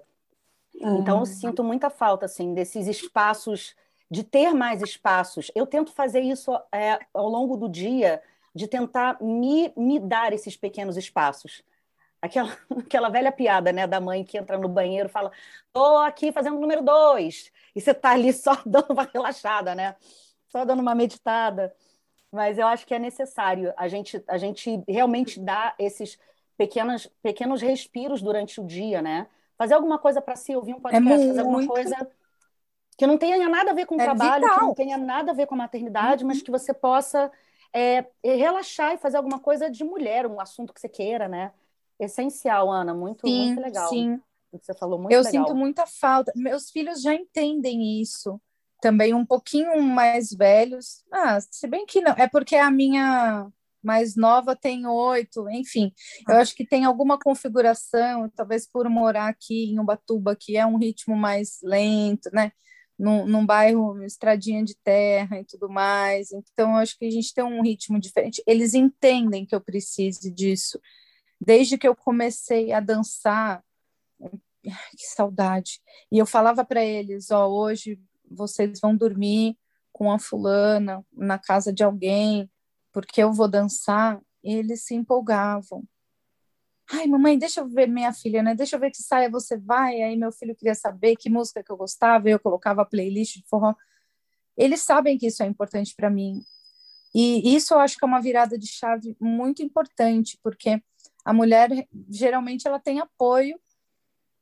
[0.74, 0.98] Uhum.
[0.98, 3.74] Então, eu sinto muita falta, assim, desses espaços,
[4.10, 5.50] de ter mais espaços.
[5.54, 8.22] Eu tento fazer isso é, ao longo do dia,
[8.54, 11.62] de tentar me, me dar esses pequenos espaços.
[12.20, 15.30] Aquela, aquela velha piada, né, da mãe que entra no banheiro e fala:
[15.72, 19.96] "Tô aqui fazendo o número dois", e você tá ali só dando uma relaxada, né?
[20.48, 21.74] Só dando uma meditada.
[22.30, 26.18] Mas eu acho que é necessário a gente a gente realmente dar esses
[26.56, 29.26] pequenos pequenos respiros durante o dia, né?
[29.56, 31.96] Fazer alguma coisa para si, ouvir um podcast, é fazer alguma coisa
[32.96, 34.58] que não tenha nada a ver com o é trabalho, vital.
[34.58, 36.28] que não tenha nada a ver com a maternidade, uhum.
[36.28, 37.30] mas que você possa
[37.72, 41.52] é, relaxar e fazer alguma coisa de mulher, um assunto que você queira, né?
[41.98, 43.88] Essencial, Ana, muito, sim, muito legal.
[43.88, 44.20] Sim.
[44.52, 45.46] Você falou muito Eu legal.
[45.46, 46.32] sinto muita falta.
[46.34, 48.40] Meus filhos já entendem isso.
[48.80, 51.04] Também um pouquinho mais velhos.
[51.12, 52.12] Ah, se bem que não.
[52.12, 53.50] É porque a minha
[53.82, 55.92] mais nova tem oito, enfim.
[56.28, 60.76] Eu acho que tem alguma configuração, talvez por morar aqui em Ubatuba, que é um
[60.76, 62.52] ritmo mais lento, né?
[62.98, 66.32] Num, num bairro, estradinha de terra e tudo mais.
[66.32, 68.42] Então, eu acho que a gente tem um ritmo diferente.
[68.46, 70.80] Eles entendem que eu precise disso
[71.40, 73.64] desde que eu comecei a dançar,
[74.62, 75.80] que saudade.
[76.10, 79.56] E eu falava para eles, ó, hoje vocês vão dormir
[79.92, 82.50] com a fulana na casa de alguém,
[82.92, 84.20] porque eu vou dançar.
[84.42, 85.84] E eles se empolgavam.
[86.90, 88.54] Ai, mamãe, deixa eu ver minha filha, né?
[88.54, 90.00] Deixa eu ver que saia você vai.
[90.00, 93.74] Aí meu filho queria saber que música que eu gostava, eu colocava playlist de forró.
[94.56, 96.42] Eles sabem que isso é importante para mim.
[97.14, 100.82] E isso eu acho que é uma virada de chave muito importante, porque
[101.28, 101.68] a mulher
[102.08, 103.60] geralmente ela tem apoio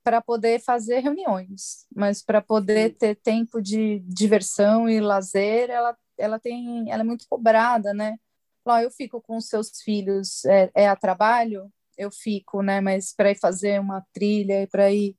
[0.05, 6.39] para poder fazer reuniões, mas para poder ter tempo de diversão e lazer, ela, ela
[6.39, 8.17] tem, ela é muito cobrada, né?
[8.65, 11.69] Lá eu fico com os seus filhos, é, é a trabalho,
[11.99, 12.81] eu fico, né?
[12.81, 15.17] Mas para ir fazer uma trilha e para ir,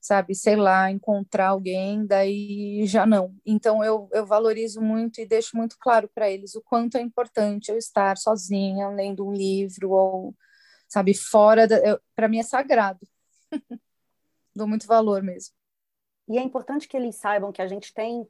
[0.00, 3.34] sabe, sei lá, encontrar alguém, daí já não.
[3.44, 7.72] Então eu, eu valorizo muito e deixo muito claro para eles o quanto é importante
[7.72, 10.32] eu estar sozinha, lendo um livro ou
[10.88, 11.14] sabe?
[11.14, 11.66] Fora
[12.14, 13.00] para mim é sagrado.
[14.54, 15.54] Dou muito valor mesmo.
[16.28, 18.26] E é importante que eles saibam que a gente tem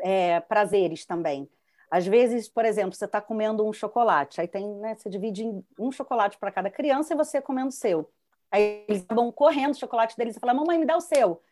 [0.00, 1.48] é, prazeres também.
[1.90, 5.44] Às vezes, por exemplo, você está comendo um chocolate, aí tem, né, você divide
[5.78, 8.10] um chocolate para cada criança e você comendo o seu.
[8.50, 11.42] Aí eles vão correndo o chocolate deles e falam, mamãe, me dá o seu.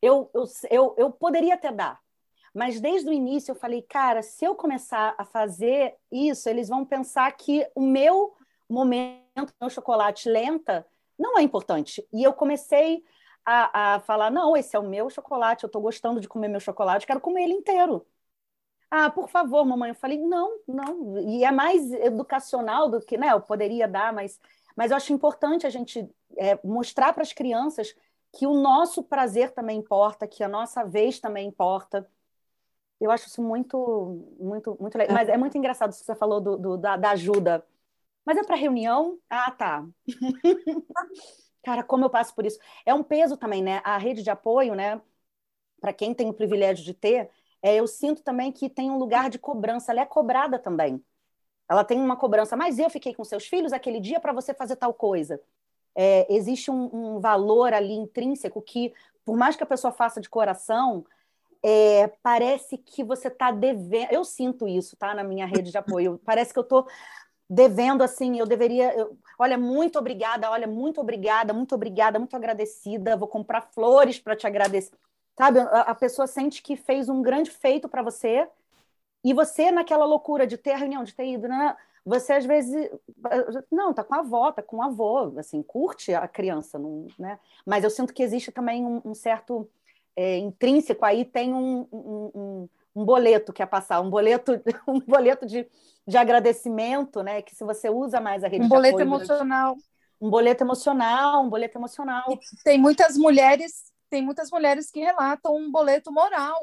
[0.00, 2.00] Eu, eu, eu, eu poderia até dar,
[2.54, 6.84] mas desde o início eu falei, cara, se eu começar a fazer isso, eles vão
[6.84, 8.34] pensar que o meu
[8.68, 9.21] momento
[9.60, 10.86] no chocolate lenta
[11.18, 12.06] não é importante.
[12.12, 13.04] E eu comecei
[13.44, 16.60] a, a falar: não, esse é o meu chocolate, eu estou gostando de comer meu
[16.60, 18.06] chocolate, quero comer ele inteiro.
[18.90, 19.90] Ah, por favor, mamãe.
[19.90, 21.18] Eu falei: não, não.
[21.18, 23.32] E é mais educacional do que, né?
[23.32, 24.40] Eu poderia dar, mas,
[24.76, 27.94] mas eu acho importante a gente é, mostrar para as crianças
[28.32, 32.08] que o nosso prazer também importa, que a nossa vez também importa.
[33.00, 35.14] Eu acho isso muito, muito, muito legal.
[35.14, 37.64] Mas é muito engraçado isso que você falou do, do da, da ajuda
[38.24, 39.18] mas é para reunião?
[39.28, 39.86] Ah, tá.
[41.64, 42.58] Cara, como eu passo por isso.
[42.84, 43.80] É um peso também, né?
[43.84, 45.00] A rede de apoio, né?
[45.80, 47.30] Para quem tem o privilégio de ter,
[47.62, 49.92] é, eu sinto também que tem um lugar de cobrança.
[49.92, 51.02] Ela é cobrada também.
[51.68, 52.56] Ela tem uma cobrança.
[52.56, 55.40] Mas eu fiquei com seus filhos aquele dia para você fazer tal coisa.
[55.94, 58.92] É, existe um, um, valor ali intrínseco que,
[59.24, 61.04] por mais que a pessoa faça de coração,
[61.62, 64.10] é, parece que você está devendo.
[64.10, 65.14] Eu sinto isso, tá?
[65.14, 66.20] Na minha rede de apoio.
[66.24, 66.88] Parece que eu estou
[67.52, 73.14] devendo assim, eu deveria, eu, olha, muito obrigada, olha, muito obrigada, muito obrigada, muito agradecida,
[73.14, 74.96] vou comprar flores para te agradecer.
[75.36, 78.48] Sabe, a, a, pessoa sente que fez um grande feito para você
[79.22, 81.76] e você naquela loucura de ter a reunião, de ter ido, né?
[82.06, 82.90] Você às vezes
[83.70, 87.38] não, tá com a avó, tá com o avô, assim, curte a criança, não, né?
[87.66, 89.68] Mas eu sinto que existe também um, um certo
[90.16, 94.52] é, intrínseco aí, tem um, um, um boleto que é passar, um boleto,
[94.88, 95.66] um boleto de
[96.06, 97.42] de agradecimento, né?
[97.42, 99.76] Que se você usa mais a rede um boleto emocional.
[100.20, 102.24] um boleto emocional, um boleto emocional.
[102.30, 106.58] E tem muitas mulheres, tem muitas mulheres que relatam um boleto moral.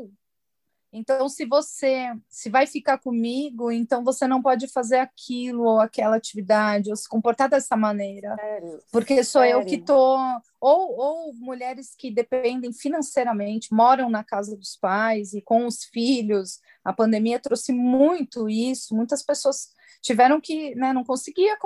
[0.91, 6.15] Então, se você se vai ficar comigo, então você não pode fazer aquilo ou aquela
[6.15, 8.35] atividade, ou se comportar dessa maneira.
[8.35, 8.79] Sério?
[8.91, 9.59] Porque sou Sério?
[9.59, 10.17] eu que estou.
[10.59, 16.59] Ou, ou mulheres que dependem financeiramente, moram na casa dos pais e com os filhos.
[16.83, 18.95] A pandemia trouxe muito isso.
[18.95, 19.69] Muitas pessoas
[20.01, 21.57] tiveram que, né, não conseguia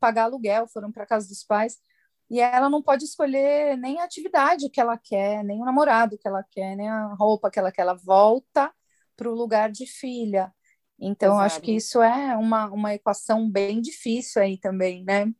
[0.00, 1.78] pagar aluguel, foram para a casa dos pais
[2.28, 6.26] e ela não pode escolher nem a atividade que ela quer, nem o namorado que
[6.26, 7.82] ela quer, nem a roupa que ela quer.
[7.82, 8.72] Ela volta
[9.16, 10.52] para o lugar de filha.
[10.98, 11.46] Então, Exato.
[11.46, 15.32] acho que isso é uma, uma equação bem difícil aí também, né?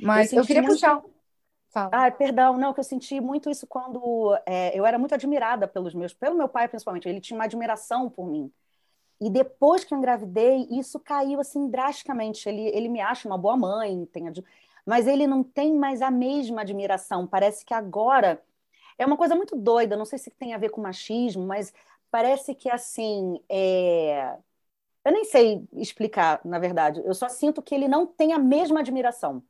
[0.00, 0.74] Mas eu, eu queria muito...
[0.74, 1.00] puxar.
[1.72, 1.90] Fala.
[1.92, 5.94] Ah, perdão, não, que eu senti muito isso quando é, eu era muito admirada pelos
[5.94, 7.08] meus, pelo meu pai principalmente.
[7.08, 8.52] Ele tinha uma admiração por mim.
[9.20, 12.48] E depois que eu engravidei, isso caiu assim drasticamente.
[12.48, 14.26] Ele, ele me acha uma boa mãe, tem
[14.90, 17.24] mas ele não tem mais a mesma admiração.
[17.24, 18.42] Parece que agora
[18.98, 19.96] é uma coisa muito doida.
[19.96, 21.72] Não sei se tem a ver com machismo, mas
[22.10, 24.36] parece que assim é...
[25.04, 27.00] eu nem sei explicar, na verdade.
[27.04, 29.44] Eu só sinto que ele não tem a mesma admiração.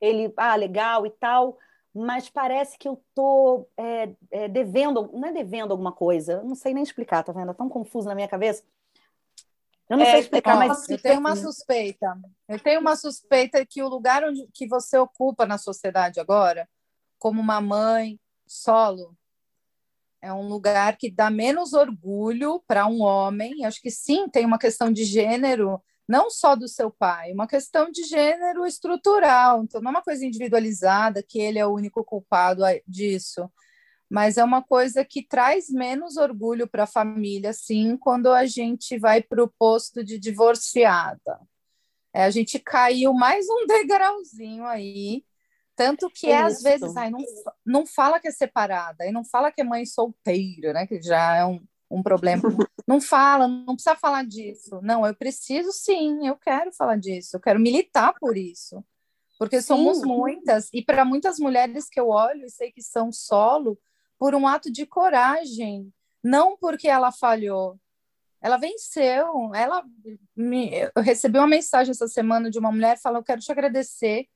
[0.00, 1.58] Ele, ah, legal e tal,
[1.94, 6.42] mas parece que eu tô é, é, devendo, não é devendo alguma coisa.
[6.42, 7.50] não sei nem explicar, tá vendo?
[7.50, 8.64] É tão confuso na minha cabeça.
[9.88, 12.18] Eu não é, sei explicar, mas eu tenho uma suspeita.
[12.48, 16.68] Eu tenho uma suspeita que o lugar onde que você ocupa na sociedade agora,
[17.18, 19.16] como uma mãe solo,
[20.20, 23.64] é um lugar que dá menos orgulho para um homem.
[23.64, 27.88] Acho que sim, tem uma questão de gênero, não só do seu pai, uma questão
[27.88, 29.62] de gênero estrutural.
[29.62, 33.48] Então, não é uma coisa individualizada que ele é o único culpado disso
[34.08, 38.98] mas é uma coisa que traz menos orgulho para a família, sim, quando a gente
[38.98, 41.40] vai para o posto de divorciada.
[42.14, 45.24] É, a gente caiu mais um degrauzinho aí,
[45.74, 47.20] tanto que é, às vezes, ai, não,
[47.64, 51.36] não fala que é separada, e não fala que é mãe solteira, né, que já
[51.36, 52.42] é um, um problema.
[52.86, 54.80] não fala, não precisa falar disso.
[54.82, 58.82] Não, eu preciso sim, eu quero falar disso, eu quero militar por isso.
[59.38, 59.66] Porque sim.
[59.66, 63.78] somos muitas, e para muitas mulheres que eu olho e sei que são solo,
[64.18, 67.78] por um ato de coragem, não porque ela falhou.
[68.40, 69.54] Ela venceu.
[69.54, 69.84] Ela
[70.34, 74.28] me, eu recebi uma mensagem essa semana de uma mulher falando: Eu quero te agradecer.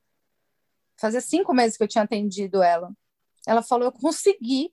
[0.98, 2.92] Fazia cinco meses que eu tinha atendido ela.
[3.46, 4.72] Ela falou: Eu consegui.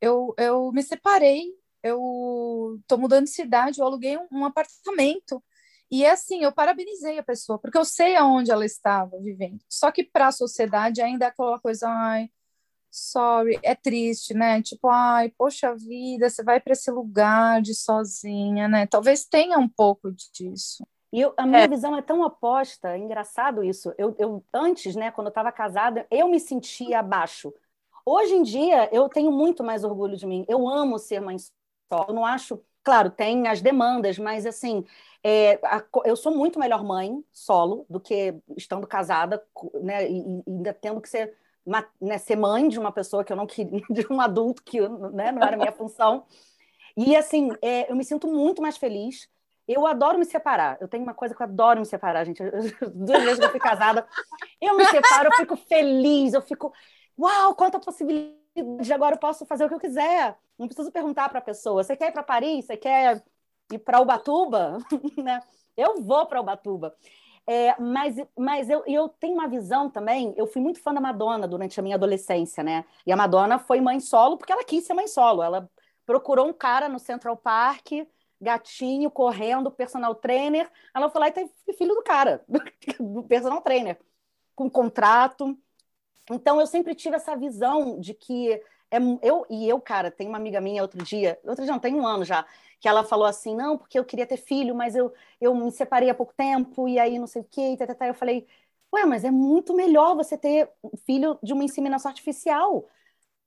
[0.00, 1.52] Eu, eu me separei.
[1.82, 3.80] Eu estou mudando de cidade.
[3.80, 5.42] Eu aluguei um, um apartamento.
[5.90, 9.60] E é assim, eu parabenizei a pessoa, porque eu sei aonde ela estava vivendo.
[9.68, 12.28] Só que para a sociedade ainda é aquela coisa, ai,
[12.96, 14.62] sorry, é triste, né?
[14.62, 18.86] Tipo, ai, poxa vida, você vai para esse lugar de sozinha, né?
[18.86, 20.86] Talvez tenha um pouco disso.
[21.12, 21.68] E eu, a minha é.
[21.68, 23.92] visão é tão oposta, é engraçado isso.
[23.98, 27.52] Eu, eu antes, né, quando eu estava casada, eu me sentia abaixo.
[28.04, 30.46] Hoje em dia, eu tenho muito mais orgulho de mim.
[30.48, 32.06] Eu amo ser mãe só.
[32.08, 34.84] Eu não acho, claro, tem as demandas, mas assim,
[35.22, 39.42] é, a, eu sou muito melhor mãe solo do que estando casada,
[39.82, 43.32] né, e, e ainda tendo que ser uma, né, ser mãe de uma pessoa que
[43.32, 46.24] eu não queria, de um adulto que né, não era minha função.
[46.96, 49.28] E assim, é, eu me sinto muito mais feliz.
[49.68, 50.78] Eu adoro me separar.
[50.80, 52.40] Eu tenho uma coisa que eu adoro me separar, gente.
[52.94, 54.06] duas vezes que eu fui casada,
[54.60, 56.72] eu me separo, eu fico feliz, eu fico,
[57.18, 58.36] uau, quanta possibilidade!
[58.94, 60.38] Agora eu posso fazer o que eu quiser.
[60.56, 62.64] Não preciso perguntar para a pessoa: você quer ir para Paris?
[62.64, 63.22] Você quer
[63.72, 64.78] ir para Ubatuba?
[65.18, 65.42] né?
[65.76, 66.96] Eu vou para Ubatuba.
[67.48, 70.34] É, mas mas eu, eu tenho uma visão também.
[70.36, 72.84] Eu fui muito fã da Madonna durante a minha adolescência, né?
[73.06, 75.42] E a Madonna foi mãe solo porque ela quis ser mãe solo.
[75.42, 75.70] Ela
[76.04, 77.92] procurou um cara no Central Park,
[78.40, 80.70] gatinho, correndo, personal trainer.
[80.94, 82.44] Ela foi lá e teve filho do cara,
[82.98, 83.98] do personal trainer,
[84.54, 85.56] com contrato.
[86.30, 90.38] Então eu sempre tive essa visão de que é, eu e eu, cara, tem uma
[90.38, 92.46] amiga minha outro dia, outro dia não, tem um ano já,
[92.80, 96.10] que ela falou assim, não, porque eu queria ter filho, mas eu, eu me separei
[96.10, 98.06] há pouco tempo, e aí não sei o quê, e tá, tá, tá.
[98.06, 98.46] eu falei,
[98.94, 100.70] ué, mas é muito melhor você ter
[101.06, 102.86] filho de uma inseminação artificial.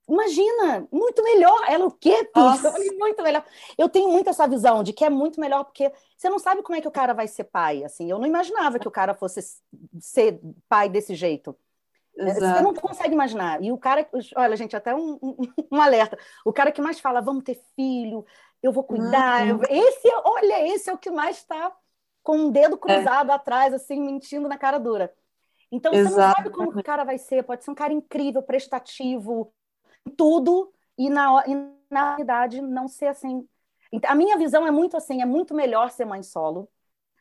[0.08, 1.64] Imagina, muito melhor.
[1.68, 2.64] Ela o quê, Pete?
[2.64, 3.44] Eu falei, muito melhor.
[3.78, 6.76] Eu tenho muito essa visão de que é muito melhor, porque você não sabe como
[6.76, 8.10] é que o cara vai ser pai, assim.
[8.10, 9.40] Eu não imaginava que o cara fosse
[10.00, 11.56] ser pai desse jeito.
[12.16, 12.56] Exato.
[12.56, 13.62] Você não consegue imaginar.
[13.62, 15.36] E o cara, olha, gente, até um, um,
[15.72, 16.18] um, alerta.
[16.44, 18.24] O cara que mais fala, vamos ter filho,
[18.62, 19.46] eu vou cuidar.
[19.46, 19.60] Uhum.
[19.68, 21.74] Esse, olha, esse é o que mais está
[22.22, 22.78] com um dedo é.
[22.78, 23.34] cruzado é.
[23.34, 25.12] atrás, assim, mentindo na cara dura.
[25.72, 26.14] Então, Exato.
[26.14, 27.44] você não sabe como o cara vai ser.
[27.44, 29.52] Pode ser um cara incrível, prestativo,
[30.16, 31.54] tudo, e na, e
[31.90, 33.46] na realidade não ser assim.
[34.06, 36.68] A minha visão é muito assim: é muito melhor ser mãe solo.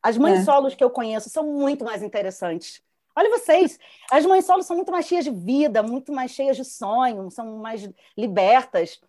[0.01, 0.43] As mães é.
[0.43, 2.81] solos que eu conheço são muito mais interessantes
[3.19, 3.77] Olha vocês,
[4.09, 7.57] as mães solo são muito mais cheias de vida, muito mais cheias de sonho, são
[7.57, 9.01] mais libertas.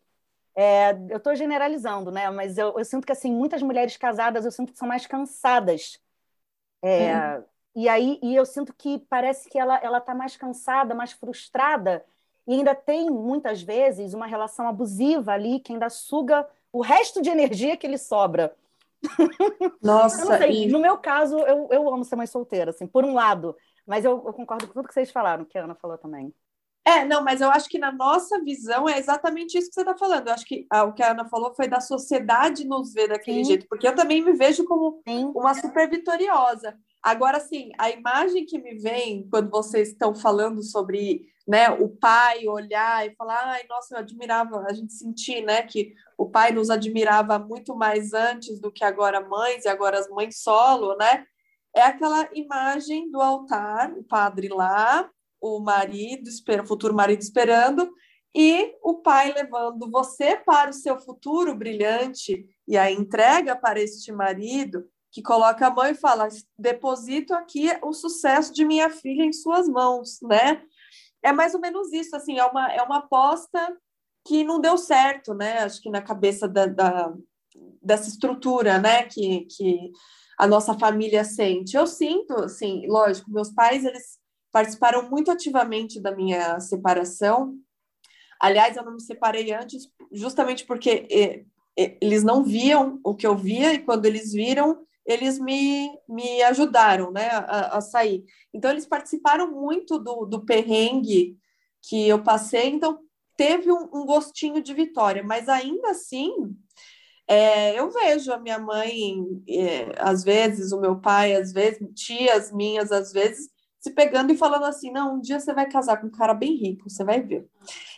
[0.55, 2.29] É, eu estou generalizando, né?
[2.31, 5.99] Mas eu, eu, sinto que assim muitas mulheres casadas eu sinto que são mais cansadas.
[6.83, 7.43] É.
[7.75, 12.05] E aí e eu sinto que parece que ela ela está mais cansada, mais frustrada
[12.47, 17.31] e ainda tem muitas vezes uma relação abusiva ali que ainda suga o resto de
[17.31, 18.55] energia que lhe sobra.
[19.81, 20.67] Nossa, e...
[20.69, 24.23] no meu caso eu, eu amo ser mãe solteira, assim, por um lado, mas eu,
[24.27, 26.35] eu concordo com tudo que vocês falaram, que a Ana falou também.
[26.85, 29.97] É, não, mas eu acho que na nossa visão é exatamente isso que você está
[29.97, 30.29] falando.
[30.29, 33.45] Eu acho que ah, o que a Ana falou foi da sociedade nos ver daquele
[33.45, 33.51] Sim.
[33.51, 35.31] jeito, porque eu também me vejo como Sim.
[35.35, 36.75] uma super vitoriosa.
[37.03, 42.47] Agora, sim, a imagem que me vem quando vocês estão falando sobre né, o pai
[42.47, 46.71] olhar e falar, ai, nossa, eu admirava, a gente sentir, né, que o pai nos
[46.71, 51.25] admirava muito mais antes do que agora mães, e agora as mães solo, né,
[51.75, 55.11] é aquela imagem do altar, o padre lá,
[55.41, 57.91] o marido, o futuro marido esperando,
[58.35, 64.13] e o pai levando você para o seu futuro brilhante e a entrega para este
[64.13, 66.29] marido que coloca a mão e fala:
[66.59, 70.63] deposito aqui o sucesso de minha filha em suas mãos, né?
[71.23, 73.77] É mais ou menos isso, assim, é uma, é uma aposta
[74.27, 75.59] que não deu certo, né?
[75.59, 77.13] Acho que na cabeça da, da
[77.83, 79.05] dessa estrutura, né?
[79.05, 79.91] Que, que
[80.39, 81.77] a nossa família sente.
[81.77, 84.20] Eu sinto, assim, lógico, meus pais, eles
[84.53, 87.55] participaram muito ativamente da minha separação.
[88.41, 91.45] Aliás, eu não me separei antes, justamente porque eh,
[91.79, 96.43] eh, eles não viam o que eu via, e quando eles viram, eles me, me
[96.43, 98.25] ajudaram né, a, a sair.
[98.53, 101.37] Então, eles participaram muito do, do perrengue
[101.83, 102.99] que eu passei, então
[103.37, 106.31] teve um, um gostinho de vitória, mas ainda assim,
[107.27, 112.53] é, eu vejo a minha mãe, é, às vezes, o meu pai, às vezes, tias
[112.53, 113.49] minhas, às vezes,
[113.81, 116.55] se pegando e falando assim: não, um dia você vai casar com um cara bem
[116.55, 117.49] rico, você vai ver.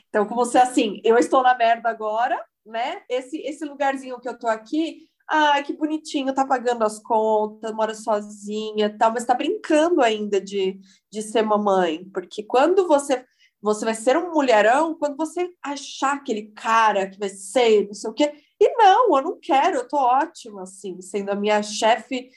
[0.08, 3.02] Então, como você assim, eu estou na merda agora, né?
[3.08, 7.94] Esse, esse lugarzinho que eu tô aqui, Ai, que bonitinho, tá pagando as contas, mora
[7.94, 10.78] sozinha, tal, mas tá brincando ainda de,
[11.10, 13.24] de ser mamãe, porque quando você
[13.62, 18.10] você vai ser um mulherão quando você achar aquele cara que vai ser, não sei
[18.10, 18.34] o quê.
[18.60, 22.28] E não, eu não quero, eu tô ótima assim, sendo a minha chefe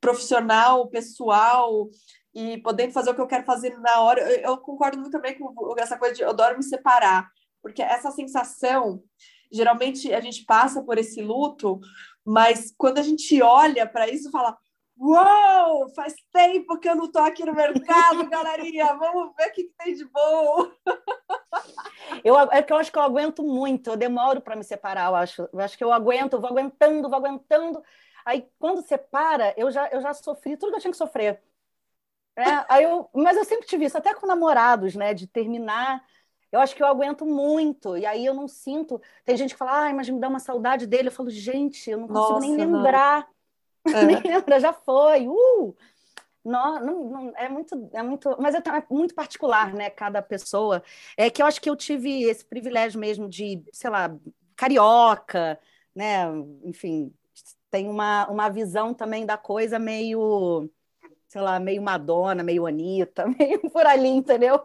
[0.00, 1.88] profissional, pessoal
[2.34, 4.20] e podendo fazer o que eu quero fazer na hora.
[4.20, 7.28] Eu, eu concordo muito bem com essa coisa de eu adoro me separar,
[7.62, 9.02] porque essa sensação,
[9.52, 11.80] geralmente a gente passa por esse luto
[12.24, 14.56] mas quando a gente olha para isso, fala:
[14.96, 18.94] Uou, faz tempo que eu não estou aqui no mercado, galerinha.
[18.94, 20.70] Vamos ver o que, que tem de bom.
[22.24, 25.14] Eu, é que eu acho que eu aguento muito, eu demoro para me separar, eu
[25.14, 25.48] acho.
[25.52, 27.82] Eu acho que eu aguento, vou aguentando, vou aguentando.
[28.24, 31.40] Aí, quando separa, eu já, eu já sofri tudo que eu tinha que sofrer.
[32.40, 35.14] É, aí eu, mas eu sempre tive isso, até com namorados, né?
[35.14, 36.02] De terminar
[36.52, 39.00] eu acho que eu aguento muito, e aí eu não sinto.
[39.24, 41.08] Tem gente que fala, ai, mas me dá uma saudade dele.
[41.08, 43.28] Eu falo, gente, eu não consigo Nossa, nem lembrar.
[43.82, 44.04] É.
[44.04, 45.26] nem lembra, já foi.
[45.26, 45.74] Uh!
[46.44, 49.88] Não, não, não, é muito, é muito, mas é, é, muito particular, né?
[49.88, 50.82] Cada pessoa.
[51.16, 54.14] É que eu acho que eu tive esse privilégio mesmo de, sei lá,
[54.54, 55.58] carioca,
[55.94, 56.26] né?
[56.62, 57.10] Enfim,
[57.70, 60.68] tem uma, uma visão também da coisa meio,
[61.30, 64.60] sei lá, meio Madonna, meio Anitta, meio por ali, entendeu?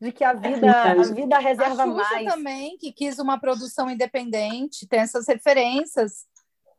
[0.00, 2.24] de que a é vida, a vida reserva a mais.
[2.24, 6.26] também, que quis uma produção independente, tem essas referências.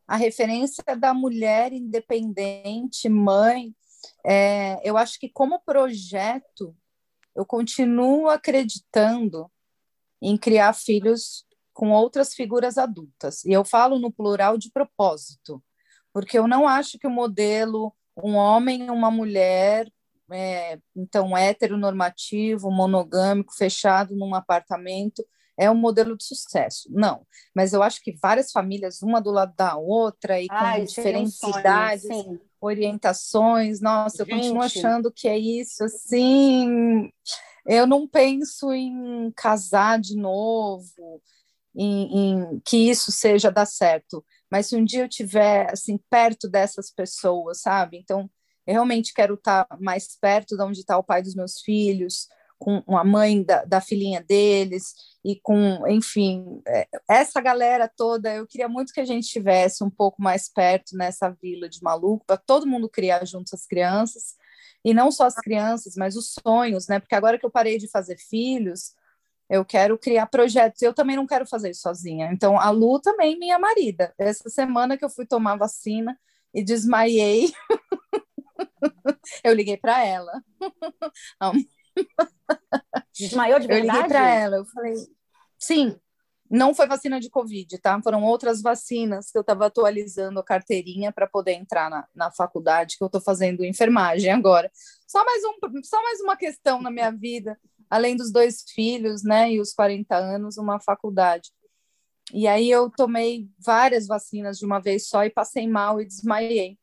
[0.06, 3.74] A referência da mulher independente, mãe.
[4.24, 6.76] É, eu acho que, como projeto,
[7.34, 9.50] eu continuo acreditando
[10.22, 13.44] em criar filhos com outras figuras adultas.
[13.44, 15.62] E eu falo no plural de propósito,
[16.12, 19.88] porque eu não acho que o modelo um homem e uma mulher
[20.30, 25.24] é, então heteronormativo, monogâmico, fechado num apartamento,
[25.58, 26.88] é um modelo de sucesso.
[26.90, 30.84] Não, mas eu acho que várias famílias, uma do lado da outra, e com Ai,
[30.84, 32.38] diferentes um idades, sim.
[32.60, 34.30] orientações, nossa, Gente.
[34.30, 37.10] eu continuo achando que é isso, assim,
[37.66, 41.22] eu não penso em casar de novo,
[41.74, 46.48] em, em que isso seja dar certo, mas se um dia eu tiver, assim, perto
[46.48, 48.30] dessas pessoas, sabe, então
[48.66, 52.28] eu realmente quero estar mais perto de onde está o pai dos meus filhos,
[52.58, 54.94] com a mãe da, da filhinha deles,
[55.24, 58.34] e com, enfim, é, essa galera toda.
[58.34, 62.24] Eu queria muito que a gente estivesse um pouco mais perto nessa vila de maluco,
[62.26, 64.34] para todo mundo criar junto as crianças,
[64.84, 66.98] e não só as crianças, mas os sonhos, né?
[66.98, 68.94] Porque agora que eu parei de fazer filhos,
[69.48, 70.82] eu quero criar projetos.
[70.82, 72.30] Eu também não quero fazer isso sozinha.
[72.32, 74.12] Então, a Lu também, minha marida.
[74.18, 76.18] Essa semana que eu fui tomar vacina
[76.52, 77.52] e desmaiei.
[79.44, 80.32] eu liguei para ela.
[83.18, 83.88] Desmaiou de verdade?
[83.88, 84.94] Eu liguei para ela, eu falei,
[85.58, 85.98] sim,
[86.50, 88.00] não foi vacina de Covid, tá?
[88.02, 92.96] Foram outras vacinas que eu estava atualizando a carteirinha para poder entrar na, na faculdade,
[92.96, 94.70] que eu estou fazendo enfermagem agora.
[95.06, 97.58] Só mais, um, só mais uma questão na minha vida,
[97.90, 101.50] além dos dois filhos, né, e os 40 anos, uma faculdade.
[102.32, 106.78] E aí eu tomei várias vacinas de uma vez só e passei mal e desmaiei.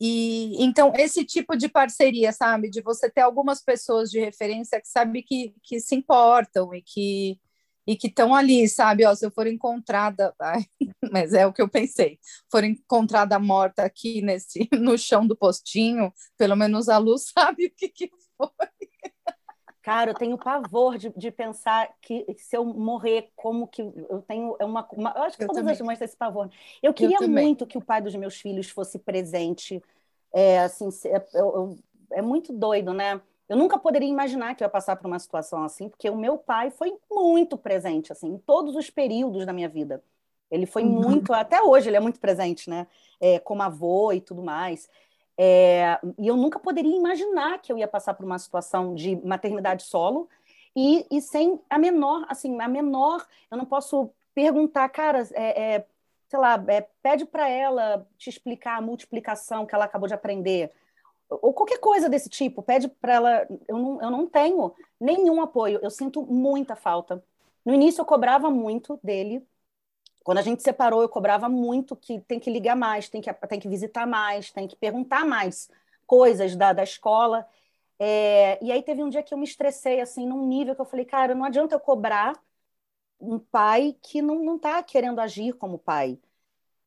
[0.00, 4.88] E então esse tipo de parceria, sabe, de você ter algumas pessoas de referência que
[4.88, 7.38] sabe que, que se importam e que
[7.86, 9.04] e que estão ali, sabe?
[9.04, 10.64] Ó, se eu for encontrada, ai,
[11.10, 12.18] mas é o que eu pensei,
[12.50, 17.74] for encontrada morta aqui nesse no chão do postinho, pelo menos a luz sabe o
[17.74, 18.81] que, que foi.
[19.82, 24.56] Cara, eu tenho pavor de, de pensar que se eu morrer, como que eu tenho
[24.60, 25.74] é uma, uma eu acho que eu todas também.
[25.74, 26.48] as mães têm esse pavor.
[26.80, 29.82] Eu queria eu muito que o pai dos meus filhos fosse presente.
[30.32, 31.26] É assim, é,
[32.12, 33.20] é muito doido, né?
[33.48, 36.38] Eu nunca poderia imaginar que eu ia passar por uma situação assim, porque o meu
[36.38, 40.02] pai foi muito presente assim em todos os períodos da minha vida.
[40.48, 40.90] Ele foi uhum.
[40.90, 42.86] muito, até hoje ele é muito presente, né?
[43.20, 44.88] É, como avô e tudo mais.
[45.38, 49.82] É, e eu nunca poderia imaginar que eu ia passar por uma situação de maternidade
[49.84, 50.28] solo
[50.76, 55.86] e, e sem a menor, assim, a menor, eu não posso perguntar, cara, é, é
[56.28, 60.72] sei lá, é, pede para ela te explicar a multiplicação que ela acabou de aprender,
[61.28, 65.78] ou qualquer coisa desse tipo, pede para ela, eu não, eu não tenho nenhum apoio,
[65.82, 67.22] eu sinto muita falta.
[67.64, 69.46] No início eu cobrava muito dele,
[70.22, 73.60] quando a gente separou, eu cobrava muito que tem que ligar mais, tem que, tem
[73.60, 75.70] que visitar mais, tem que perguntar mais
[76.06, 77.46] coisas da, da escola.
[77.98, 80.86] É, e aí teve um dia que eu me estressei, assim, num nível que eu
[80.86, 82.34] falei, cara, não adianta eu cobrar
[83.20, 86.18] um pai que não, não tá querendo agir como pai.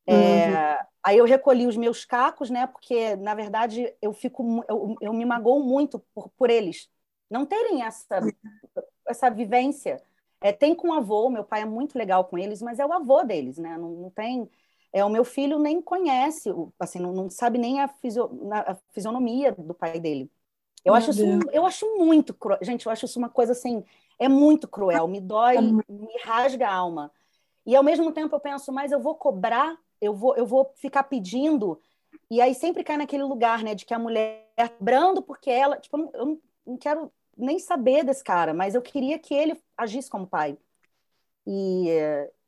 [0.06, 0.78] É, uhum.
[1.04, 2.68] Aí eu recolhi os meus cacos, né?
[2.68, 6.90] Porque, na verdade, eu fico eu, eu me magoo muito por, por eles
[7.30, 8.20] não terem essa,
[9.08, 10.02] essa vivência.
[10.42, 12.94] É, tem com o avô, meu pai é muito legal com eles, mas é o
[12.94, 13.78] avô deles, né?
[13.78, 14.50] Não, não tem.
[14.94, 19.52] É, o meu filho nem conhece, assim, não, não sabe nem a, fisio, a, fisionomia
[19.52, 20.30] do pai dele.
[20.84, 22.60] Eu acho, isso, eu acho muito cruel.
[22.62, 23.84] Gente, eu acho isso uma coisa assim,
[24.20, 27.12] é muito cruel, me dói, me rasga a alma.
[27.66, 31.04] E ao mesmo tempo eu penso, mas eu vou cobrar, eu vou, eu vou ficar
[31.04, 31.80] pedindo,
[32.30, 34.48] e aí sempre cai naquele lugar, né, de que a mulher
[34.80, 38.82] brando porque ela, tipo, eu não, eu não quero nem saber desse cara, mas eu
[38.82, 40.58] queria que ele agisse como pai.
[41.46, 41.88] E,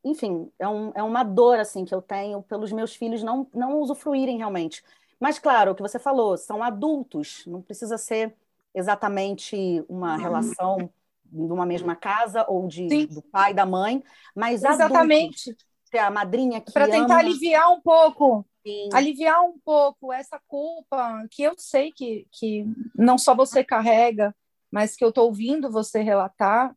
[0.03, 3.79] enfim, é, um, é uma dor assim que eu tenho pelos meus filhos não, não
[3.79, 4.83] usufruírem realmente.
[5.19, 8.35] Mas, claro, o que você falou, são adultos, não precisa ser
[8.73, 10.21] exatamente uma uhum.
[10.21, 10.89] relação
[11.25, 14.03] de uma mesma casa ou de, do pai e da mãe,
[14.35, 15.49] mas exatamente.
[15.49, 15.67] adultos.
[15.93, 18.89] A madrinha que Para tentar aliviar um pouco Sim.
[18.91, 24.35] aliviar um pouco essa culpa que eu sei que, que não só você carrega,
[24.69, 26.75] mas que eu estou ouvindo você relatar,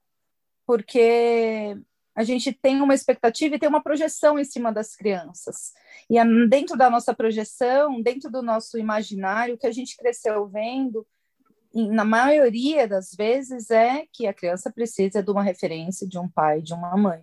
[0.71, 1.77] porque
[2.15, 5.73] a gente tem uma expectativa e tem uma projeção em cima das crianças.
[6.09, 6.17] E
[6.49, 11.05] dentro da nossa projeção, dentro do nosso imaginário, que a gente cresceu vendo,
[11.75, 16.63] na maioria das vezes, é que a criança precisa de uma referência de um pai,
[16.63, 17.21] de uma mãe.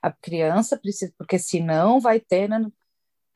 [0.00, 2.48] A criança precisa, porque senão vai ter.
[2.48, 2.70] Né?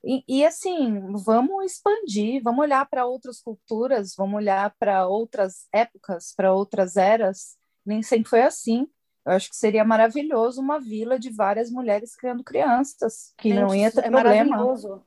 [0.05, 6.33] E, e, assim, vamos expandir, vamos olhar para outras culturas, vamos olhar para outras épocas,
[6.37, 7.57] para outras eras.
[7.85, 8.87] Nem sempre foi assim.
[9.25, 13.75] Eu acho que seria maravilhoso uma vila de várias mulheres criando crianças, que Gente, não
[13.75, 14.51] ia ter é problema.
[14.51, 15.03] Maravilhoso.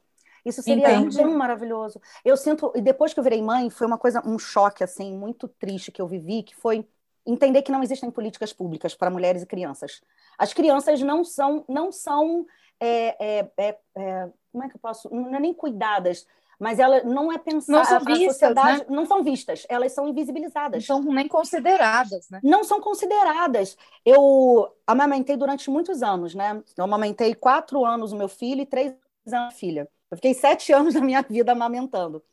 [0.45, 1.23] Isso seria Entende?
[1.23, 2.01] maravilhoso.
[2.23, 5.47] Eu sinto, e depois que eu virei mãe, foi uma coisa, um choque assim muito
[5.47, 6.85] triste que eu vivi, que foi
[7.25, 10.01] entender que não existem políticas públicas para mulheres e crianças.
[10.37, 12.45] As crianças não são, não são
[12.79, 16.27] é, é, é, é como é que eu posso, não é nem cuidadas,
[16.63, 18.85] mas ela não é pensada não são vistas, sociedade, né?
[18.87, 20.87] não são vistas, elas são invisibilizadas.
[20.87, 22.39] Não são nem consideradas, né?
[22.41, 23.77] Não são consideradas.
[24.05, 26.63] Eu amamentei durante muitos anos, né?
[26.77, 29.89] Eu amamentei quatro anos o meu filho e três anos a filha.
[30.09, 32.23] Eu fiquei sete anos da minha vida amamentando.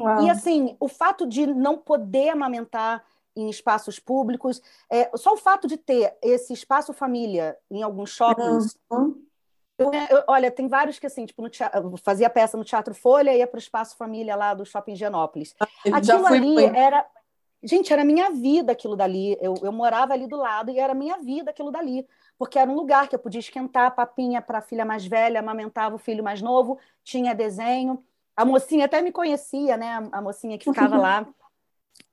[0.00, 0.24] Uau.
[0.24, 3.04] E assim, o fato de não poder amamentar
[3.36, 4.60] em espaços públicos,
[4.90, 9.14] é, só o fato de ter esse espaço família em alguns shoppings, uhum.
[9.80, 13.46] Eu, eu, olha, tem vários que assim, tipo, teatro, fazia peça no Teatro Folha, ia
[13.46, 15.54] para o Espaço Família lá do Shopping Genópolis.
[15.58, 16.64] Ah, aquilo ali foi.
[16.76, 17.06] era.
[17.62, 19.36] Gente, era minha vida aquilo dali.
[19.40, 22.06] Eu, eu morava ali do lado e era minha vida aquilo dali.
[22.38, 25.40] Porque era um lugar que eu podia esquentar a papinha para a filha mais velha,
[25.40, 28.02] amamentava o filho mais novo, tinha desenho.
[28.34, 30.08] A mocinha até me conhecia, né?
[30.10, 31.26] A mocinha que ficava lá.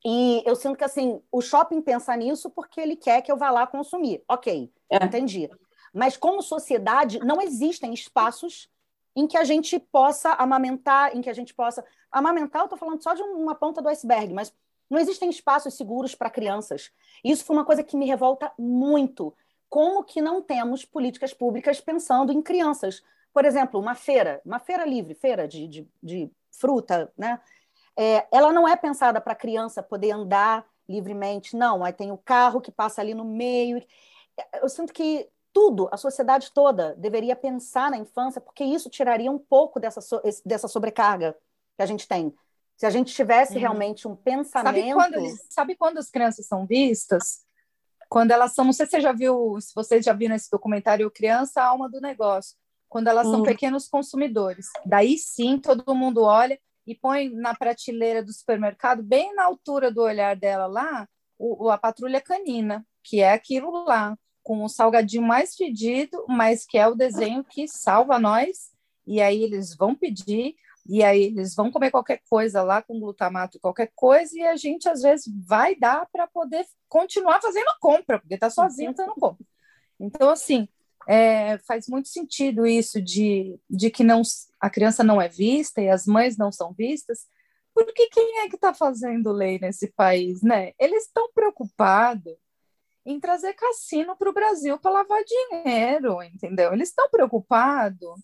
[0.06, 3.50] E eu sinto que assim, o shopping pensa nisso porque ele quer que eu vá
[3.50, 4.24] lá consumir.
[4.28, 5.04] Ok, é.
[5.04, 5.50] entendi.
[5.98, 8.70] Mas, como sociedade, não existem espaços
[9.16, 11.84] em que a gente possa amamentar, em que a gente possa.
[12.12, 14.54] Amamentar, eu estou falando só de uma ponta do iceberg, mas
[14.90, 16.92] não existem espaços seguros para crianças.
[17.24, 19.34] Isso foi uma coisa que me revolta muito.
[19.68, 23.04] Como que não temos políticas públicas pensando em crianças?
[23.34, 27.42] Por exemplo, uma feira, uma feira livre, feira de, de, de fruta, né?
[27.98, 31.84] É, ela não é pensada para a criança poder andar livremente, não.
[31.84, 33.84] Aí tem o carro que passa ali no meio.
[34.62, 35.28] Eu sinto que
[35.58, 40.22] tudo, a sociedade toda, deveria pensar na infância, porque isso tiraria um pouco dessa, so,
[40.46, 41.36] dessa sobrecarga
[41.76, 42.32] que a gente tem.
[42.76, 43.60] Se a gente tivesse uhum.
[43.62, 44.76] realmente um pensamento.
[44.76, 47.44] Sabe quando, sabe quando as crianças são vistas?
[48.08, 48.66] Quando elas são.
[48.66, 51.90] Não sei se você já viu, se vocês já viram esse documentário Criança, a Alma
[51.90, 52.56] do Negócio.
[52.88, 53.44] Quando elas são uhum.
[53.44, 54.68] pequenos consumidores.
[54.86, 60.04] Daí sim, todo mundo olha e põe na prateleira do supermercado, bem na altura do
[60.04, 64.16] olhar dela lá, o, a patrulha canina, que é aquilo lá,
[64.48, 68.72] com o salgadinho mais pedido, mas que é o desenho que salva nós.
[69.06, 70.56] E aí eles vão pedir,
[70.88, 74.88] e aí eles vão comer qualquer coisa lá com glutamato, qualquer coisa, e a gente
[74.88, 79.16] às vezes vai dar para poder continuar fazendo a compra, porque está sozinho, então não
[79.16, 79.46] compra.
[80.00, 80.66] Então, assim,
[81.10, 84.22] é, faz muito sentido isso de, de que não,
[84.62, 87.28] a criança não é vista e as mães não são vistas,
[87.74, 90.72] porque quem é que está fazendo lei nesse país, né?
[90.80, 92.34] Eles estão preocupados
[93.08, 96.74] em trazer cassino para o Brasil para lavar dinheiro, entendeu?
[96.74, 98.20] Eles estão preocupados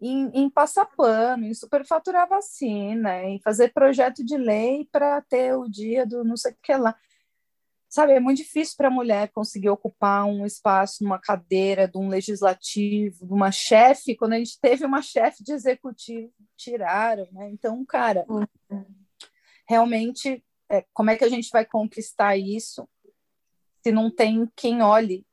[0.00, 5.68] em, em, passar pano, em superfaturar vacina, em fazer projeto de lei para ter o
[5.68, 6.96] dia do não sei o que lá.
[7.88, 12.08] Sabe, é muito difícil para a mulher conseguir ocupar um espaço numa cadeira de um
[12.08, 14.16] legislativo, de uma chefe.
[14.16, 17.50] Quando a gente teve uma chefe de executivo, tiraram, né?
[17.50, 18.84] Então, cara, uhum.
[19.68, 22.84] realmente, é, como é que a gente vai conquistar isso
[23.84, 25.26] se não tem quem olhe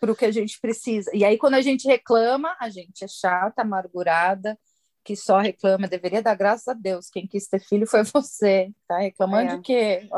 [0.00, 1.10] para o que a gente precisa.
[1.12, 4.58] E aí, quando a gente reclama, a gente é chata, amargurada,
[5.04, 7.10] que só reclama, deveria dar graças a Deus.
[7.10, 8.98] Quem quis ter filho foi você, tá?
[8.98, 9.56] Reclamando é.
[9.56, 10.08] de quê?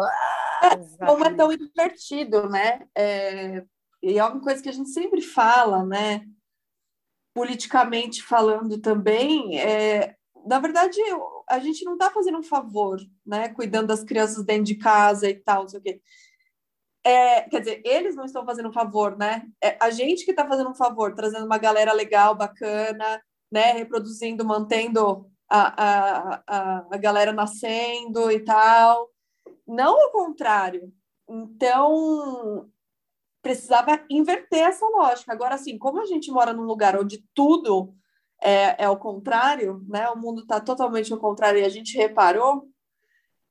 [0.63, 2.87] Ah, como é tão invertido, né?
[2.97, 3.65] É,
[4.01, 6.25] e é uma coisa que a gente sempre fala, né?
[7.35, 10.15] Politicamente falando também, é,
[10.47, 10.97] na verdade,
[11.49, 13.49] a gente não está fazendo um favor, né?
[13.49, 16.01] Cuidando das crianças dentro de casa e tal, não sei o quê.
[17.05, 19.47] É, quer dizer, eles não estão fazendo um favor, né?
[19.63, 23.73] É a gente que está fazendo um favor, trazendo uma galera legal, bacana, né?
[23.73, 29.09] Reproduzindo, mantendo a, a, a, a galera nascendo e tal.
[29.67, 30.93] Não o contrário.
[31.29, 32.69] Então,
[33.43, 35.33] precisava inverter essa lógica.
[35.33, 37.95] Agora, assim, como a gente mora num lugar onde tudo
[38.43, 40.09] é, é o contrário, né?
[40.11, 42.69] O mundo está totalmente ao contrário e a gente reparou,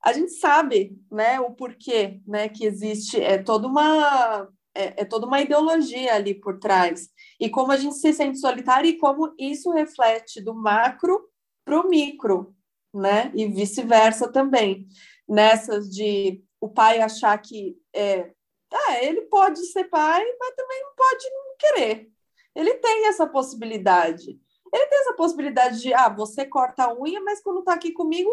[0.04, 5.26] a gente sabe, né, o porquê, né, que existe é toda uma é, é, toda
[5.26, 7.08] uma ideologia ali por trás
[7.40, 11.28] e como a gente se sente solitário e como isso reflete do macro
[11.64, 12.54] para o micro,
[12.94, 14.86] né, e vice-versa também
[15.28, 18.32] nessas de o pai achar que é,
[18.72, 22.08] ah, ele pode ser pai, mas também não pode não querer.
[22.54, 24.38] Ele tem essa possibilidade.
[24.72, 28.30] Ele tem essa possibilidade de, ah, você corta a unha, mas quando tá aqui comigo,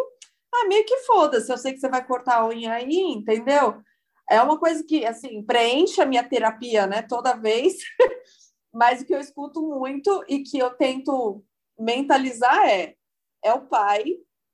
[0.64, 3.82] ah, meio que foda-se, eu sei que você vai cortar a unha aí, entendeu?
[4.30, 7.78] É uma coisa que, assim, preenche a minha terapia, né, toda vez,
[8.74, 11.44] mas o que eu escuto muito e que eu tento
[11.80, 12.96] mentalizar é,
[13.44, 14.04] é o pai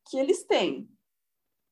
[0.10, 0.89] que eles têm,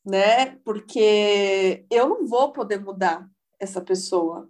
[0.05, 3.27] né, porque eu não vou poder mudar
[3.59, 4.49] essa pessoa,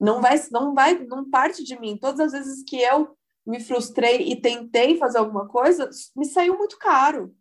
[0.00, 1.96] não vai, não vai, não parte de mim.
[1.96, 3.16] Todas as vezes que eu
[3.46, 7.34] me frustrei e tentei fazer alguma coisa, me saiu muito caro,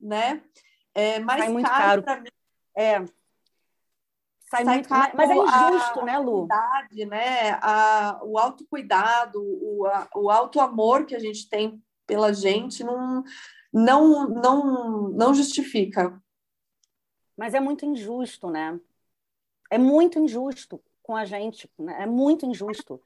[0.00, 0.42] né?
[0.96, 2.02] É mais Sai muito caro, caro.
[2.02, 2.30] para mim.
[2.74, 3.00] É.
[4.48, 6.48] Sai, Sai muito caro, mas é injusto, a, né, Lu?
[7.06, 7.50] Né?
[7.60, 13.22] A, o autocuidado, o, a, o auto-amor que a gente tem pela gente não,
[13.70, 16.18] não, não, não justifica.
[17.36, 18.80] Mas é muito injusto, né?
[19.70, 22.04] É muito injusto com a gente, né?
[22.04, 23.02] é muito injusto.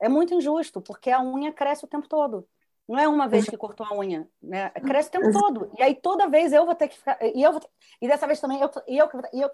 [0.00, 2.48] É muito injusto, porque a unha cresce o tempo todo.
[2.88, 4.70] Não é uma vez que cortou a unha, né?
[4.70, 5.70] Cresce o tempo todo.
[5.76, 7.18] E aí toda vez eu vou ter que ficar.
[7.20, 7.68] E, eu vou ter...
[8.00, 9.50] e dessa vez também eu, e eu, e eu,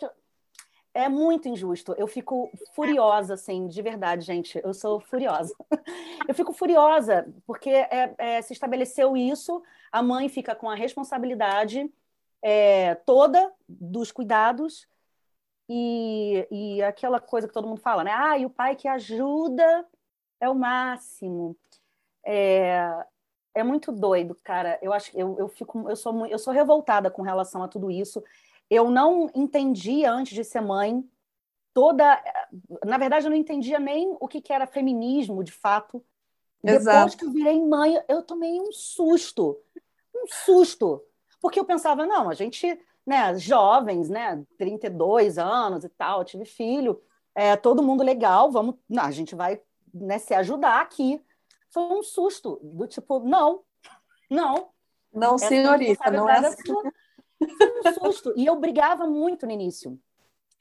[0.95, 1.95] é muito injusto.
[1.97, 4.61] Eu fico furiosa, assim, de verdade, gente.
[4.63, 5.55] Eu sou furiosa.
[6.29, 9.61] Eu fico furiosa, porque é, é, se estabeleceu isso,
[9.91, 11.93] a mãe fica com a responsabilidade
[12.41, 14.87] é, toda dos cuidados
[15.69, 18.13] e, e aquela coisa que todo mundo fala, né?
[18.15, 19.85] Ah, e o pai que ajuda
[20.41, 21.57] é o máximo.
[22.25, 23.05] É,
[23.55, 24.79] é muito doido, cara.
[24.83, 28.23] Eu acho eu, eu fico eu sou eu sou revoltada com relação a tudo isso.
[28.71, 31.05] Eu não entendia antes de ser mãe
[31.75, 32.23] toda,
[32.85, 36.05] na verdade eu não entendia nem o que, que era feminismo de fato.
[36.63, 36.97] Exato.
[36.97, 39.59] Depois que eu virei mãe, eu tomei um susto.
[40.15, 41.03] Um susto.
[41.41, 47.03] Porque eu pensava, não, a gente, né, jovens, né, 32 anos e tal, tive filho,
[47.35, 49.61] é todo mundo legal, vamos, não, a gente vai
[49.93, 51.21] né, se ajudar aqui.
[51.73, 53.63] Foi um susto, do tipo, não,
[54.31, 54.69] não.
[55.13, 56.73] Não, senhorita, não é assim.
[57.83, 58.33] Foi um susto.
[58.37, 59.99] E eu brigava muito no início.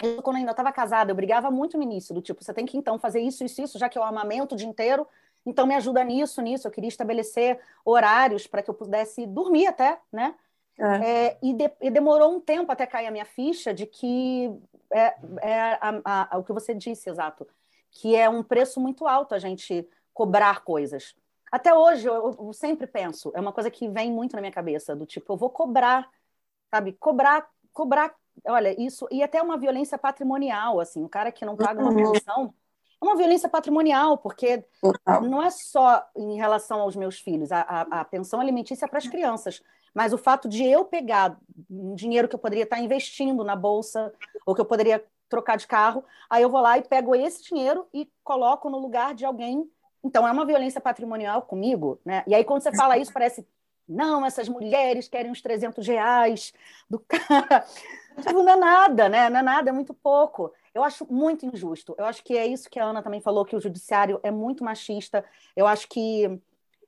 [0.02, 2.78] Eu, quando ainda estava casada, eu brigava muito no início, do tipo, você tem que
[2.78, 5.08] então fazer isso, isso, isso, já que eu amamento o dia inteiro,
[5.46, 6.68] então me ajuda nisso, nisso.
[6.68, 10.34] Eu queria estabelecer horários para que eu pudesse dormir até, né?
[10.80, 11.28] É.
[11.28, 14.52] É, e, de, e, demorou um tempo até cair a minha ficha de que
[14.92, 17.46] é, é a, a, a, o que você disse, exato,
[17.92, 19.88] que é um preço muito alto a gente
[20.22, 21.16] cobrar coisas.
[21.52, 24.96] Até hoje eu, eu, sempre penso, é uma coisa que vem muito na minha cabeça,
[24.96, 26.08] do tipo, eu vou cobrar,
[26.70, 26.94] sabe?
[26.94, 28.14] Cobrar, cobrar,
[28.46, 32.12] olha, isso, e até uma violência patrimonial, assim, o cara que não paga uma uhum.
[32.12, 32.54] pensão
[33.02, 34.64] é uma violência patrimonial, porque
[35.24, 39.00] não é só em relação aos meus filhos, a, a, a pensão alimentícia é para
[39.00, 41.36] as crianças, mas o fato de eu pegar
[41.68, 44.14] um dinheiro que eu poderia estar investindo na bolsa,
[44.46, 47.88] ou que eu poderia trocar de carro, aí eu vou lá e pego esse dinheiro
[47.92, 49.68] e coloco no lugar de alguém.
[50.04, 52.24] Então, é uma violência patrimonial comigo, né?
[52.28, 53.46] E aí, quando você fala isso, parece,
[53.88, 56.54] não, essas mulheres querem uns 300 reais
[56.90, 57.66] do cara.
[58.18, 59.30] Tipo, não é nada, né?
[59.30, 60.52] Não é nada, é muito pouco.
[60.74, 61.96] Eu acho muito injusto.
[61.98, 64.64] Eu acho que é isso que a Ana também falou, que o judiciário é muito
[64.64, 65.24] machista.
[65.56, 66.40] Eu acho que.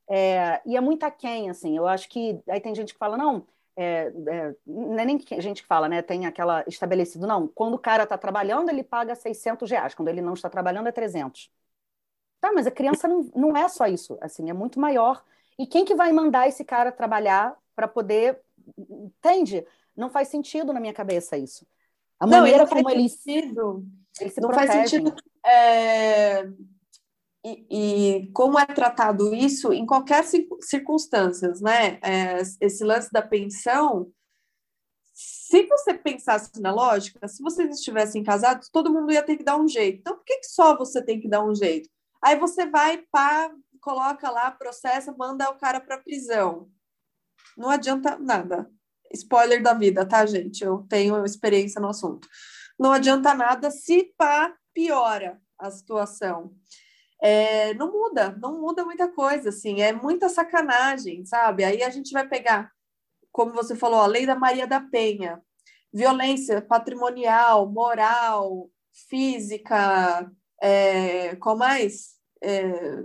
[0.10, 1.78] É, e é muito aquém, assim.
[1.78, 2.40] Eu acho que.
[2.48, 3.46] Aí tem gente que fala, não.
[3.76, 6.02] É, é, não é nem gente que fala, né?
[6.02, 7.48] Tem aquela estabelecido, não.
[7.48, 9.94] Quando o cara está trabalhando, ele paga 600 reais.
[9.96, 11.50] Quando ele não está trabalhando, é 300.
[12.44, 14.18] Tá, mas a criança não, não é só isso.
[14.20, 15.24] Assim, é muito maior.
[15.58, 18.38] E quem que vai mandar esse cara trabalhar para poder.
[18.78, 19.66] Entende?
[19.96, 21.66] Não faz sentido na minha cabeça isso.
[22.20, 23.86] A não, maneira como eles, sentido.
[24.20, 24.76] eles se Não protegem.
[24.76, 25.16] faz sentido.
[25.46, 26.44] É...
[27.46, 30.26] E, e, como é tratado isso em qualquer
[30.60, 31.98] circunstâncias, né?
[32.02, 34.12] É, esse lance da pensão,
[35.14, 39.58] se você pensasse na lógica, se vocês estivessem casados, todo mundo ia ter que dar
[39.58, 40.00] um jeito.
[40.00, 41.90] Então, por que, que só você tem que dar um jeito?
[42.24, 43.52] Aí você vai, pá,
[43.82, 46.70] coloca lá, processa, manda o cara para prisão.
[47.58, 48.72] Não adianta nada
[49.14, 50.64] spoiler da vida, tá, gente?
[50.64, 52.28] Eu tenho experiência no assunto.
[52.78, 56.54] Não adianta nada se pá, piora a situação.
[57.22, 61.64] É, não muda, não muda muita coisa, assim, é muita sacanagem, sabe?
[61.64, 62.70] Aí a gente vai pegar,
[63.32, 65.42] como você falou, a lei da Maria da Penha,
[65.94, 68.70] violência patrimonial, moral,
[69.08, 70.30] física,
[70.64, 72.14] é, qual mais?
[72.42, 73.04] É,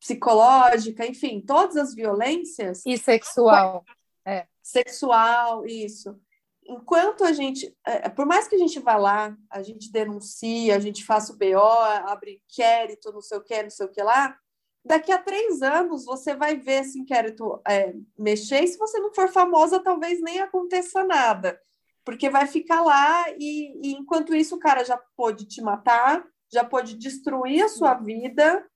[0.00, 2.82] psicológica, enfim, todas as violências.
[2.86, 3.84] E sexual.
[4.24, 6.20] É sexual, isso.
[6.66, 10.70] Enquanto a gente, é, é, por mais que a gente vá lá, a gente denuncie,
[10.70, 11.56] a gente faça o BO,
[12.04, 14.36] abre inquérito, não sei o que, não sei o que lá,
[14.84, 19.14] daqui a três anos você vai ver esse inquérito é, mexer, e se você não
[19.14, 21.58] for famosa, talvez nem aconteça nada,
[22.04, 26.22] porque vai ficar lá e, e enquanto isso o cara já pode te matar,
[26.52, 28.66] já pode destruir a sua vida,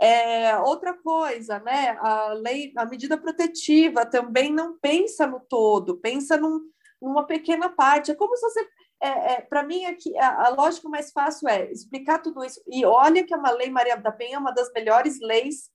[0.00, 1.90] é, outra coisa, né?
[2.00, 6.60] A lei, a medida protetiva também não pensa no todo, pensa num,
[7.00, 8.10] numa pequena parte.
[8.10, 8.68] É como se você.
[9.02, 12.62] É, é, Para mim, aqui, a, a, lógica mais fácil é explicar tudo isso.
[12.66, 15.70] E olha que a Lei Maria da Penha é uma das melhores leis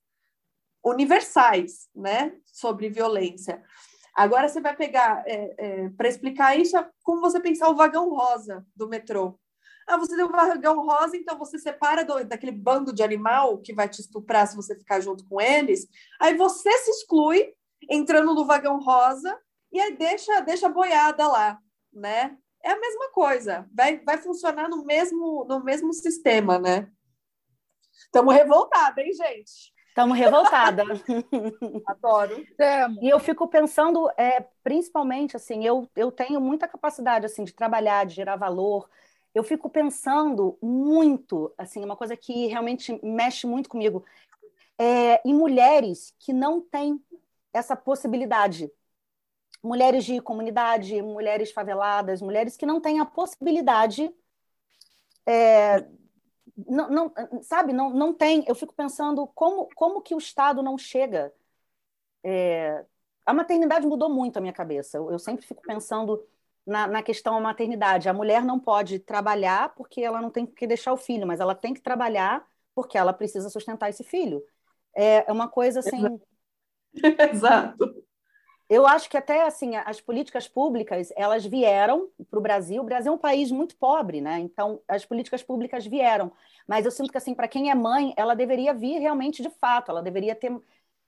[0.84, 2.36] universais, né?
[2.46, 3.62] Sobre violência.
[4.14, 8.10] Agora você vai pegar, é, é, para explicar isso, é como você pensar o vagão
[8.10, 9.38] rosa do metrô.
[9.86, 13.72] Ah, você deu um vagão rosa, então você separa do, daquele bando de animal que
[13.72, 15.86] vai te estuprar se você ficar junto com eles.
[16.20, 17.54] Aí você se exclui
[17.88, 19.38] entrando no vagão rosa
[19.72, 21.58] e aí deixa, deixa a boiada lá,
[21.92, 22.36] né?
[22.64, 26.90] É a mesma coisa, vai, vai funcionar no mesmo, no mesmo sistema, né?
[27.92, 29.72] Estamos revoltados, hein, gente?
[29.88, 30.82] Estamos revoltada.
[31.86, 32.44] Adoro.
[32.60, 37.54] É, e eu fico pensando, é, principalmente, assim, eu, eu tenho muita capacidade, assim, de
[37.54, 38.90] trabalhar, de gerar valor,
[39.36, 44.02] eu fico pensando muito, assim, uma coisa que realmente mexe muito comigo,
[44.78, 46.98] é, em mulheres que não têm
[47.52, 48.72] essa possibilidade.
[49.62, 54.10] Mulheres de comunidade, mulheres faveladas, mulheres que não têm a possibilidade.
[55.26, 55.86] É,
[56.66, 57.12] não, não,
[57.42, 58.42] sabe, não, não tem.
[58.48, 61.30] Eu fico pensando como, como que o Estado não chega.
[62.24, 62.86] É,
[63.26, 64.96] a maternidade mudou muito a minha cabeça.
[64.96, 66.26] Eu, eu sempre fico pensando
[66.66, 68.08] na, na questão da maternidade.
[68.08, 71.54] A mulher não pode trabalhar porque ela não tem que deixar o filho, mas ela
[71.54, 74.42] tem que trabalhar porque ela precisa sustentar esse filho.
[74.94, 76.20] É, é uma coisa assim.
[77.32, 77.76] Exato.
[78.68, 82.82] eu acho que até assim as políticas públicas elas vieram para o Brasil.
[82.82, 84.40] O Brasil é um país muito pobre, né?
[84.40, 86.32] Então as políticas públicas vieram,
[86.66, 89.90] mas eu sinto que assim para quem é mãe, ela deveria vir realmente de fato.
[89.90, 90.50] Ela deveria ter.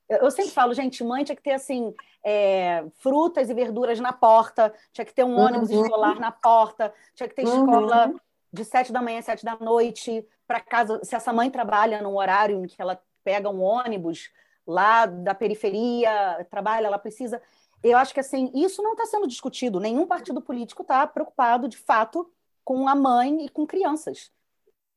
[0.09, 1.95] Eu sempre falo, gente, mãe tinha que ter assim
[2.25, 5.83] é, frutas e verduras na porta, tinha que ter um ônibus uhum.
[5.83, 7.65] escolar na porta, tinha que ter uhum.
[7.65, 8.15] escola
[8.51, 11.01] de sete da manhã às sete da noite para casa.
[11.05, 14.31] Se essa mãe trabalha num horário em que ela pega um ônibus
[14.67, 17.41] lá da periferia, trabalha, ela precisa.
[17.83, 19.79] Eu acho que assim, isso não está sendo discutido.
[19.79, 22.31] Nenhum partido político está preocupado, de fato,
[22.65, 24.33] com a mãe e com crianças.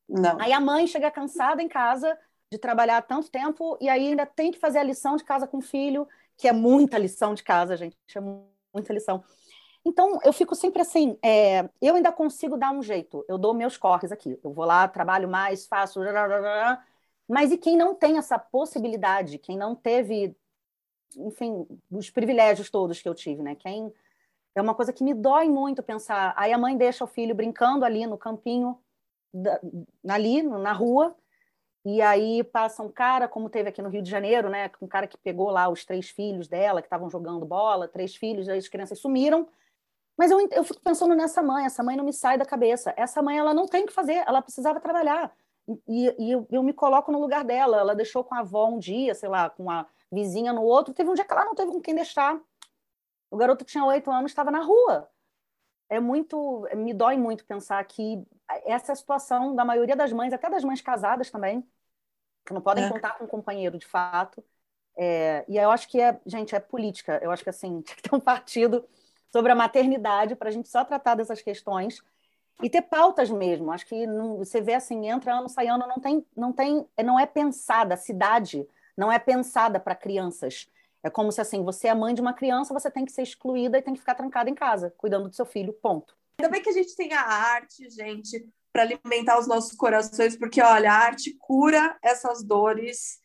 [0.08, 0.40] Não.
[0.42, 2.18] Aí a mãe chega cansada em casa
[2.52, 5.60] de trabalhar tanto tempo e aí ainda tem que fazer a lição de casa com
[5.60, 9.24] o filho, que é muita lição de casa, gente, é muita lição.
[9.86, 13.78] Então, eu fico sempre assim, é, eu ainda consigo dar um jeito, eu dou meus
[13.78, 16.00] corres aqui, eu vou lá, trabalho mais, faço,
[17.28, 20.36] mas e quem não tem essa possibilidade, quem não teve,
[21.16, 23.56] enfim, os privilégios todos que eu tive, né?
[23.56, 23.92] Quem
[24.54, 26.34] é uma coisa que me dói muito pensar.
[26.36, 28.78] Aí a mãe deixa o filho brincando ali no campinho,
[30.08, 31.16] ali na rua,
[31.84, 34.70] e aí passa um cara, como teve aqui no Rio de Janeiro, né?
[34.80, 38.48] Um cara que pegou lá os três filhos dela, que estavam jogando bola, três filhos,
[38.48, 39.48] as crianças sumiram.
[40.18, 42.94] Mas eu, eu fico pensando nessa mãe, essa mãe não me sai da cabeça.
[42.96, 45.36] Essa mãe, ela não tem o que fazer, ela precisava trabalhar.
[45.88, 47.78] E, e eu, eu, me coloco no lugar dela.
[47.78, 50.94] Ela deixou com a avó um dia, sei lá, com a vizinha no outro.
[50.94, 52.40] Teve um dia que ela não teve com quem deixar.
[53.32, 55.10] O garoto tinha oito anos estava na rua.
[55.90, 58.24] É muito, me dói muito pensar que
[58.66, 61.66] essa é a situação da maioria das mães, até das mães casadas também,
[62.46, 62.90] que não podem é.
[62.90, 64.44] contar com um companheiro de fato.
[64.98, 67.20] É, e eu acho que é, gente, é política.
[67.22, 68.88] Eu acho que assim, tinha que ter um partido
[69.32, 72.02] sobre a maternidade para a gente só tratar dessas questões
[72.62, 73.72] e ter pautas mesmo.
[73.72, 77.20] Acho que não, você vê assim, entra ano, sai ano, não tem, não tem, não
[77.20, 80.70] é pensada, a cidade não é pensada para crianças.
[81.04, 83.78] É como se assim, você é mãe de uma criança, você tem que ser excluída
[83.78, 86.16] e tem que ficar trancada em casa, cuidando do seu filho, ponto.
[86.42, 90.60] Ainda bem que a gente tem a arte, gente, para alimentar os nossos corações, porque
[90.60, 93.20] olha, a arte cura essas dores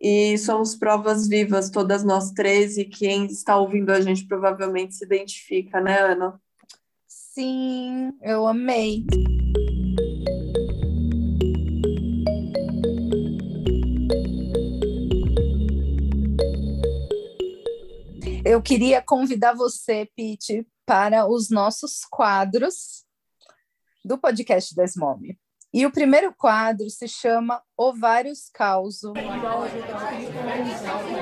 [0.00, 5.04] e somos provas vivas, todas nós três, e quem está ouvindo a gente provavelmente se
[5.04, 6.40] identifica, né, Ana?
[7.08, 9.04] Sim, eu amei.
[18.44, 23.06] Eu queria convidar você, Pete, para os nossos quadros
[24.04, 25.38] do podcast das Mome.
[25.72, 29.12] E o primeiro quadro se chama Ovários Causo.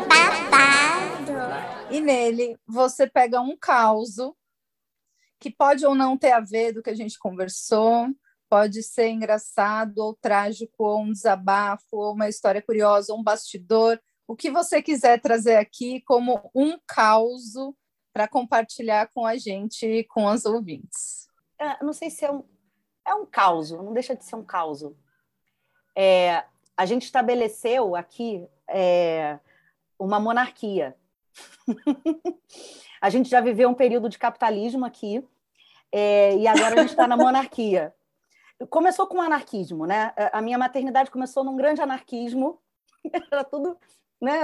[0.09, 1.33] Babado.
[1.91, 4.35] E nele você pega um causo
[5.39, 8.09] que pode ou não ter a ver do que a gente conversou,
[8.49, 14.01] pode ser engraçado ou trágico, ou um desabafo, ou uma história curiosa, ou um bastidor,
[14.27, 17.55] o que você quiser trazer aqui como um caos
[18.19, 21.29] para compartilhar com a gente e com as ouvintes.
[21.57, 22.43] É, não sei se é um,
[23.07, 24.83] é um caos, não deixa de ser um caos.
[25.97, 26.43] É,
[26.77, 29.39] a gente estabeleceu aqui é,
[29.97, 30.97] uma monarquia.
[33.01, 35.25] A gente já viveu um período de capitalismo aqui,
[35.93, 37.95] é, e agora a gente está na monarquia.
[38.69, 40.12] Começou com o anarquismo, né?
[40.33, 42.61] A minha maternidade começou num grande anarquismo,
[43.31, 43.79] era tudo,
[44.21, 44.41] né?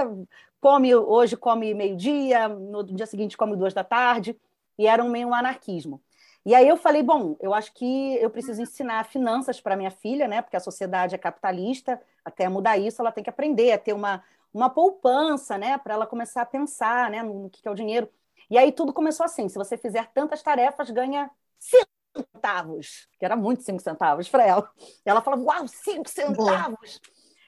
[0.65, 4.35] Come hoje, come meio-dia, no dia seguinte come duas da tarde,
[4.79, 6.01] e era um meio um anarquismo.
[6.43, 10.27] E aí eu falei, bom, eu acho que eu preciso ensinar finanças para minha filha,
[10.27, 10.41] né?
[10.41, 14.25] Porque a sociedade é capitalista, até mudar isso, ela tem que aprender a ter uma,
[14.55, 15.77] uma poupança, né?
[15.77, 17.23] Para ela começar a pensar, né?
[17.23, 18.09] No que é o dinheiro.
[18.49, 21.87] E aí tudo começou assim: se você fizer tantas tarefas, ganha cinco
[22.33, 24.73] centavos, que era muito cinco centavos para ela.
[25.05, 27.03] E ela falava, uau, cinco centavos!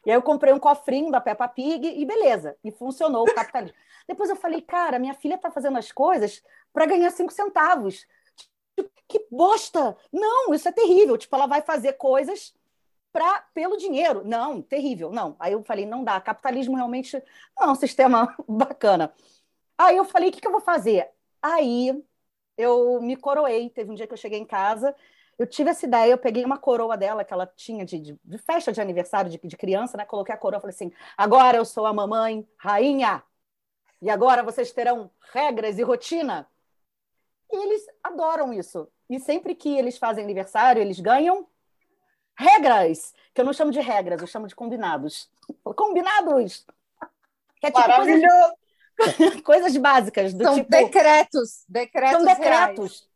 [0.07, 3.77] E aí eu comprei um cofrinho da Peppa Pig e beleza, e funcionou o capitalismo.
[4.07, 8.07] Depois eu falei, cara, minha filha está fazendo as coisas para ganhar cinco centavos.
[8.77, 9.97] Tipo, que bosta!
[10.13, 11.19] Não, isso é terrível.
[11.19, 12.55] Tipo, ela vai fazer coisas
[13.13, 14.23] pra, pelo dinheiro.
[14.25, 15.35] Não, terrível, não.
[15.41, 16.21] Aí eu falei, não dá.
[16.21, 17.21] Capitalismo realmente
[17.59, 19.13] não é um sistema bacana.
[19.77, 21.11] Aí eu falei, o que, que eu vou fazer?
[21.43, 22.01] Aí
[22.57, 23.71] eu me coroei.
[23.71, 24.95] Teve um dia que eu cheguei em casa,
[25.39, 28.39] eu tive essa ideia, eu peguei uma coroa dela que ela tinha de, de, de
[28.39, 30.05] festa de aniversário de, de, criança, né?
[30.05, 33.22] Coloquei a coroa, falei assim: agora eu sou a mamãe rainha.
[34.01, 36.49] E agora vocês terão regras e rotina.
[37.51, 38.89] E eles adoram isso.
[39.09, 41.47] E sempre que eles fazem aniversário, eles ganham
[42.39, 45.30] regras, que eu não chamo de regras, eu chamo de combinados.
[45.64, 46.66] Combinados!
[47.61, 48.55] Que é tipo Maravilhoso!
[49.45, 50.34] coisas básicas.
[50.34, 52.76] Do São tipo, decretos, decretos São decretos.
[52.76, 53.16] Reais.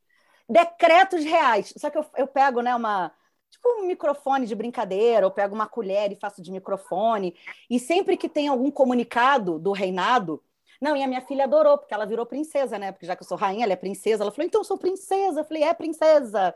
[0.51, 1.73] Decretos reais.
[1.77, 3.13] Só que eu, eu pego né, uma,
[3.51, 7.37] tipo um microfone de brincadeira, eu pego uma colher e faço de microfone.
[7.69, 10.43] E sempre que tem algum comunicado do reinado,
[10.81, 12.93] Não, e a minha filha adorou, porque ela virou princesa, né?
[12.93, 14.25] Porque já que eu sou rainha, ela é princesa.
[14.25, 15.41] Ela falou, então eu sou princesa.
[15.41, 16.55] Eu falei, é princesa.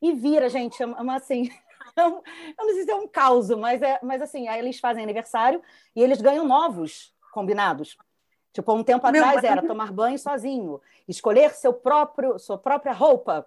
[0.00, 1.48] E vira, gente, é uma assim.
[1.96, 2.22] eu
[2.58, 5.62] não sei se é um caos, mas, é, mas assim, aí eles fazem aniversário
[5.96, 7.96] e eles ganham novos combinados.
[8.52, 13.46] Tipo, um tempo Meu atrás era tomar banho sozinho, escolher seu próprio, sua própria roupa,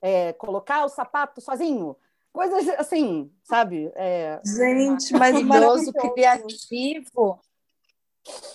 [0.00, 1.96] é, colocar o sapato sozinho.
[2.32, 3.92] Coisas assim, sabe?
[3.94, 4.40] É...
[4.44, 7.40] Gente, mas idoso criativo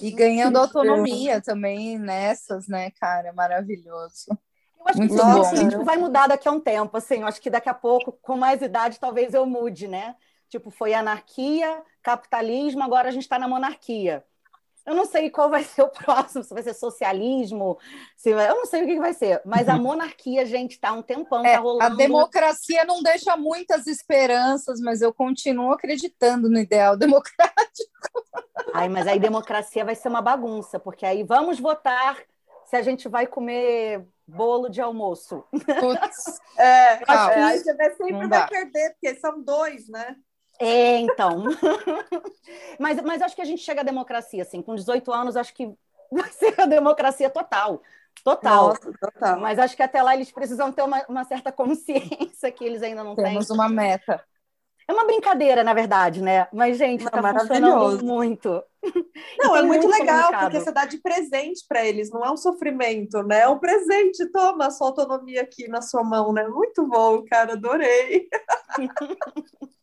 [0.02, 3.32] e ganhando autonomia também nessas, né, cara?
[3.34, 4.28] Maravilhoso.
[4.80, 7.22] Eu acho Muito que bom, assim, vai mudar daqui a um tempo, assim.
[7.22, 10.16] Eu acho que daqui a pouco, com mais idade, talvez eu mude, né?
[10.50, 14.26] Tipo, foi anarquia, capitalismo, agora a gente está na monarquia.
[14.86, 17.78] Eu não sei qual vai ser o próximo, se vai ser socialismo,
[18.16, 18.50] se vai...
[18.50, 21.54] eu não sei o que vai ser, mas a monarquia, gente, está um tempão, é,
[21.54, 21.94] tá rolando.
[21.94, 27.90] A democracia não deixa muitas esperanças, mas eu continuo acreditando no ideal democrático.
[28.74, 32.18] Ai, mas aí democracia vai ser uma bagunça, porque aí vamos votar
[32.66, 35.44] se a gente vai comer bolo de almoço.
[35.52, 36.40] Putz.
[36.60, 40.18] É, acho que sempre vai perder, porque são dois, né?
[40.60, 41.46] É, então.
[42.80, 45.74] mas, mas acho que a gente chega à democracia, assim, com 18 anos, acho que
[46.12, 47.82] vai ser a democracia total.
[48.24, 48.68] Total.
[48.70, 49.40] Nossa, total.
[49.40, 53.04] Mas acho que até lá eles precisam ter uma, uma certa consciência que eles ainda
[53.04, 53.40] não Temos têm.
[53.40, 54.24] Temos uma meta.
[54.88, 56.48] É uma brincadeira, na verdade, né?
[56.52, 58.50] Mas, gente, não, tá funcionando muito.
[59.38, 62.36] Não, é muito, muito legal, porque você dá de presente para eles, não é um
[62.36, 63.42] sofrimento, né?
[63.42, 66.48] É um presente, toma a sua autonomia aqui na sua mão, né?
[66.48, 68.28] Muito bom, cara, adorei.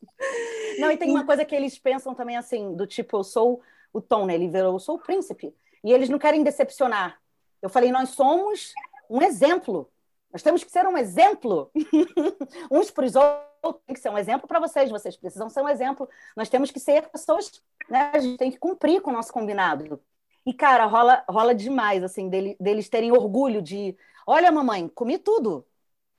[0.79, 3.63] Não, e tem uma coisa que eles pensam também assim, do tipo, eu sou
[3.93, 4.35] o Tom, né?
[4.35, 5.55] Ele virou, eu sou o príncipe.
[5.83, 7.21] E eles não querem decepcionar.
[7.63, 8.73] Eu falei, nós somos
[9.09, 9.91] um exemplo.
[10.33, 11.71] Nós temos que ser um exemplo.
[12.71, 14.91] Uns para os outros, tem que ser um exemplo para vocês.
[14.91, 16.09] Vocês precisam ser um exemplo.
[16.37, 17.51] Nós temos que ser pessoas,
[17.89, 18.11] né?
[18.13, 20.01] A gente tem que cumprir com o nosso combinado.
[20.45, 23.97] E, cara, rola, rola demais, assim, dele, deles terem orgulho de:
[24.27, 25.67] olha, mamãe, comi tudo.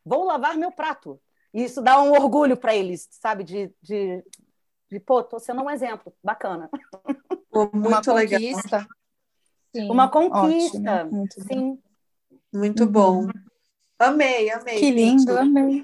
[0.04, 1.20] Vou lavar meu prato.
[1.58, 3.44] E isso dá um orgulho para eles, sabe?
[3.44, 4.24] De, de,
[4.92, 6.70] de, pô, tô sendo um exemplo, bacana.
[7.50, 8.40] Pô, muito uma legal.
[8.40, 8.88] Conquista.
[9.76, 10.78] Sim, uma conquista.
[10.78, 11.82] Ótimo, muito sim.
[12.54, 13.28] Muito bom.
[13.98, 14.78] Amei, amei.
[14.78, 15.84] Que lindo, amei.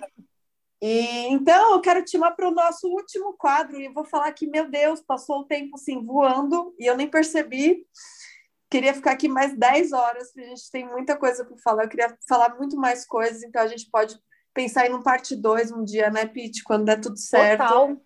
[0.79, 4.31] E, então, eu quero te chamar para o nosso último quadro e eu vou falar
[4.31, 7.83] que, meu Deus, passou o tempo assim voando e eu nem percebi.
[8.69, 11.85] Queria ficar aqui mais 10 horas, porque a gente tem muita coisa para falar.
[11.85, 14.21] Eu queria falar muito mais coisas, então a gente pode
[14.53, 16.63] pensar em um parte 2 um dia, né, Pete?
[16.63, 17.63] Quando der tudo certo.
[17.63, 17.97] Total.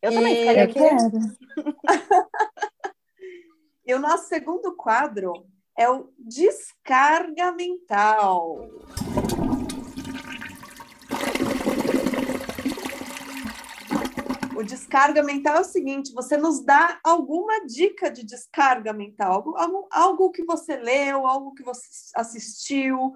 [0.00, 0.14] Eu e...
[0.14, 0.78] também ficaria aqui.
[3.86, 5.46] e o nosso segundo quadro
[5.76, 8.68] é o descarga mental.
[14.56, 19.88] O descarga mental é o seguinte: você nos dá alguma dica de descarga mental, algo,
[19.90, 23.14] algo que você leu, algo que você assistiu,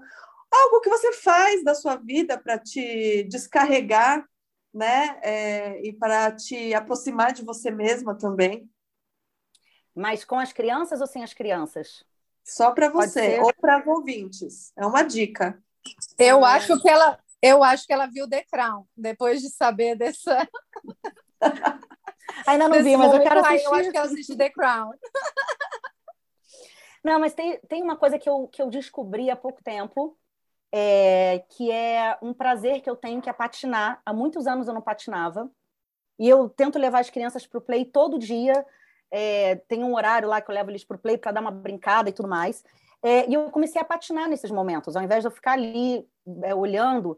[0.51, 4.25] algo que você faz da sua vida para te descarregar,
[4.73, 5.19] né?
[5.23, 8.69] É, e para te aproximar de você mesma também.
[9.95, 12.05] Mas com as crianças ou sem as crianças?
[12.45, 14.73] Só para você ou para ouvintes.
[14.77, 15.63] É uma dica.
[16.19, 16.51] Eu é.
[16.51, 20.49] acho que ela, eu acho que ela viu The Crown depois de saber dessa.
[22.47, 23.67] Ainda não vi, mas eu quero assistir.
[23.67, 24.91] Eu acho que ela assiste The Crown.
[27.05, 30.19] Não, mas tem, tem uma coisa que eu, que eu descobri há pouco tempo,
[30.73, 34.01] é, que é um prazer que eu tenho, que é patinar.
[34.05, 35.51] Há muitos anos eu não patinava.
[36.19, 38.67] E eu tento levar as crianças para o play todo dia.
[39.11, 41.51] É, tem um horário lá que eu levo eles para o play para dar uma
[41.51, 42.65] brincada e tudo mais.
[43.03, 46.07] É, e eu comecei a patinar nesses momentos, ao invés de eu ficar ali
[46.43, 47.17] é, olhando.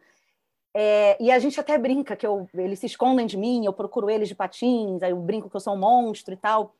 [0.74, 4.08] É, e a gente até brinca que eu, eles se escondem de mim, eu procuro
[4.08, 6.74] eles de patins, aí eu brinco que eu sou um monstro e tal.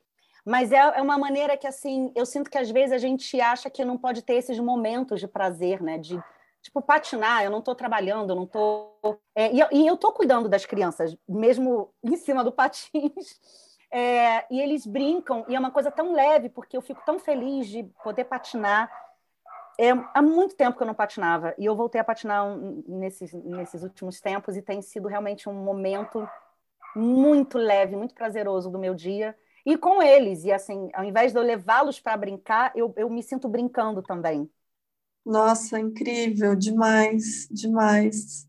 [0.45, 3.69] Mas é, é uma maneira que, assim, eu sinto que às vezes a gente acha
[3.69, 5.97] que não pode ter esses momentos de prazer, né?
[5.97, 6.21] De,
[6.61, 9.19] tipo, patinar, eu não estou trabalhando, eu não estou.
[9.35, 12.91] É, e, eu estou cuidando das crianças, mesmo em cima do patins.
[13.93, 17.67] É, e eles brincam, e é uma coisa tão leve, porque eu fico tão feliz
[17.67, 18.89] de poder patinar.
[19.77, 22.55] É, há muito tempo que eu não patinava, e eu voltei a patinar
[22.87, 26.25] nesses, nesses últimos tempos, e tem sido realmente um momento
[26.95, 29.37] muito leve, muito prazeroso do meu dia.
[29.65, 33.21] E com eles, e assim, ao invés de eu levá-los para brincar, eu, eu me
[33.21, 34.49] sinto brincando também.
[35.25, 38.47] Nossa, incrível, demais, demais.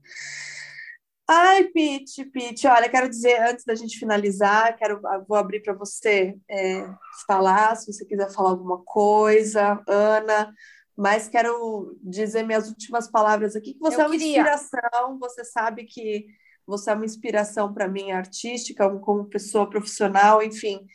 [1.28, 6.36] Ai, Pete, Pete, olha, quero dizer, antes da gente finalizar, quero, vou abrir para você
[6.48, 6.86] é,
[7.26, 10.52] falar, se você quiser falar alguma coisa, Ana,
[10.96, 14.28] mas quero dizer minhas últimas palavras aqui, que você Eu é uma queria.
[14.40, 16.26] inspiração, você sabe que
[16.66, 20.86] você é uma inspiração para mim artística, como pessoa profissional, enfim.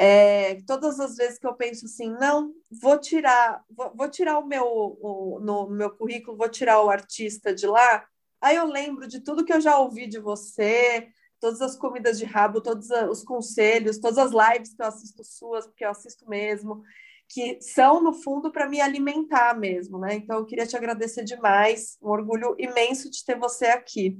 [0.00, 4.46] É, todas as vezes que eu penso assim, não, vou tirar, vou, vou tirar o
[4.46, 8.06] meu o, no meu currículo, vou tirar o artista de lá,
[8.40, 11.08] aí eu lembro de tudo que eu já ouvi de você,
[11.40, 15.66] todas as comidas de rabo, todos os conselhos, todas as lives que eu assisto suas,
[15.66, 16.84] porque eu assisto mesmo,
[17.28, 20.14] que são, no fundo, para me alimentar mesmo, né?
[20.14, 24.18] Então, eu queria te agradecer demais, um orgulho imenso de ter você aqui.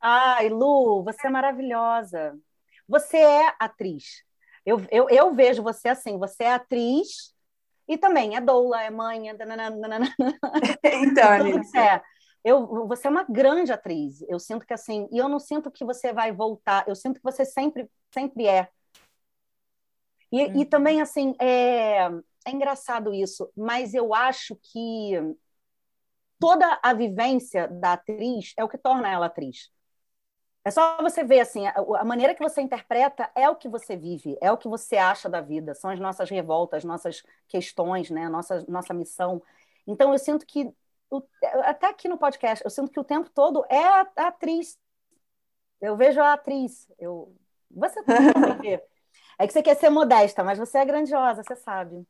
[0.00, 2.36] Ai, Lu, você é maravilhosa.
[2.88, 4.24] Você é atriz.
[4.64, 7.34] Eu, eu, eu vejo você assim, você é atriz
[7.88, 9.34] e também é doula, é mãe, é...
[11.02, 11.76] então, Alice.
[11.76, 12.02] É.
[12.44, 14.22] Eu, você é uma grande atriz.
[14.28, 16.84] Eu sinto que assim, e eu não sinto que você vai voltar.
[16.88, 18.68] Eu sinto que você sempre, sempre é.
[20.32, 20.60] E, uhum.
[20.60, 22.04] e também assim, é,
[22.46, 25.14] é engraçado isso, mas eu acho que
[26.38, 29.70] toda a vivência da atriz é o que torna ela atriz.
[30.64, 34.36] É só você ver assim, a, maneira que você interpreta é o que você vive,
[34.42, 38.64] é o que você acha da vida, são as nossas revoltas, nossas questões, né, nossa
[38.68, 39.42] nossa missão.
[39.86, 40.70] Então eu sinto que
[41.64, 44.78] até aqui no podcast, eu sinto que o tempo todo é a, a atriz.
[45.80, 47.34] Eu vejo a atriz, eu
[47.70, 48.84] você também vê.
[49.38, 52.06] É que você quer ser modesta, mas você é grandiosa, você sabe.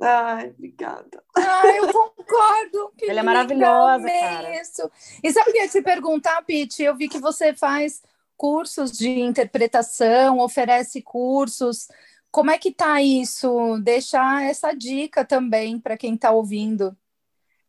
[0.00, 1.22] Ai, obrigada.
[1.36, 2.92] Ai, eu concordo.
[2.98, 4.60] Que Ela é maravilhosa, cara.
[4.60, 4.90] Isso.
[5.22, 6.82] E sabe o que eu ia te perguntar, Pete?
[6.82, 8.02] Eu vi que você faz
[8.36, 11.88] cursos de interpretação, oferece cursos.
[12.30, 13.78] Como é que tá isso?
[13.82, 16.96] Deixar essa dica também para quem está ouvindo.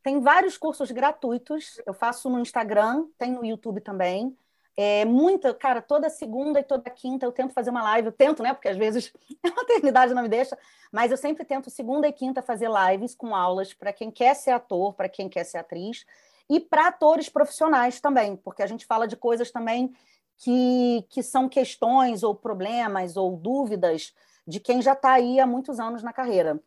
[0.02, 1.82] Tem vários cursos gratuitos.
[1.86, 4.36] Eu faço no Instagram, tem no YouTube também.
[4.78, 8.08] É, muita, cara, toda segunda e toda quinta eu tento fazer uma live.
[8.08, 8.54] Eu tento, né?
[8.54, 9.14] Porque às vezes
[9.44, 10.58] a maternidade não me deixa,
[10.92, 14.52] mas eu sempre tento segunda e quinta fazer lives com aulas para quem quer ser
[14.52, 16.06] ator, para quem quer ser atriz
[16.50, 19.94] e para atores profissionais também, porque a gente fala de coisas também
[20.38, 24.14] que, que são questões ou problemas ou dúvidas
[24.48, 26.60] de quem já está aí há muitos anos na carreira.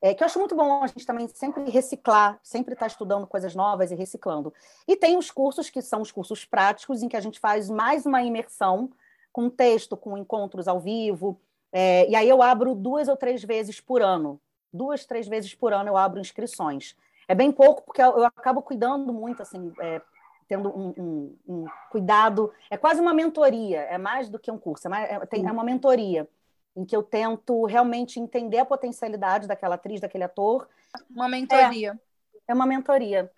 [0.00, 3.26] É, que eu acho muito bom a gente também sempre reciclar, sempre estar tá estudando
[3.26, 4.52] coisas novas e reciclando.
[4.86, 8.04] E tem os cursos que são os cursos práticos, em que a gente faz mais
[8.04, 8.90] uma imersão
[9.32, 11.40] com texto, com encontros ao vivo.
[11.72, 14.40] É, e aí eu abro duas ou três vezes por ano.
[14.72, 16.94] Duas, três vezes por ano eu abro inscrições.
[17.26, 20.00] É bem pouco, porque eu, eu acabo cuidando muito, assim, é,
[20.46, 22.52] tendo um, um, um, cuidado.
[22.70, 25.50] É quase uma mentoria, é mais do que um curso, é, mais, é, tem, é
[25.50, 26.28] uma mentoria
[26.76, 30.68] em que eu tento realmente entender a potencialidade daquela atriz, daquele ator.
[31.10, 31.98] Uma mentoria.
[32.46, 33.32] É, é uma mentoria.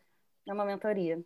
[0.47, 1.22] É uma mentoria.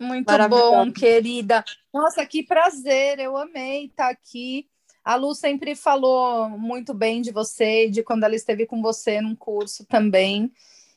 [0.00, 1.64] Muito bom, querida.
[1.92, 4.68] Nossa, que prazer, eu amei estar aqui.
[5.04, 9.36] A Lu sempre falou muito bem de você, de quando ela esteve com você num
[9.36, 10.52] curso também.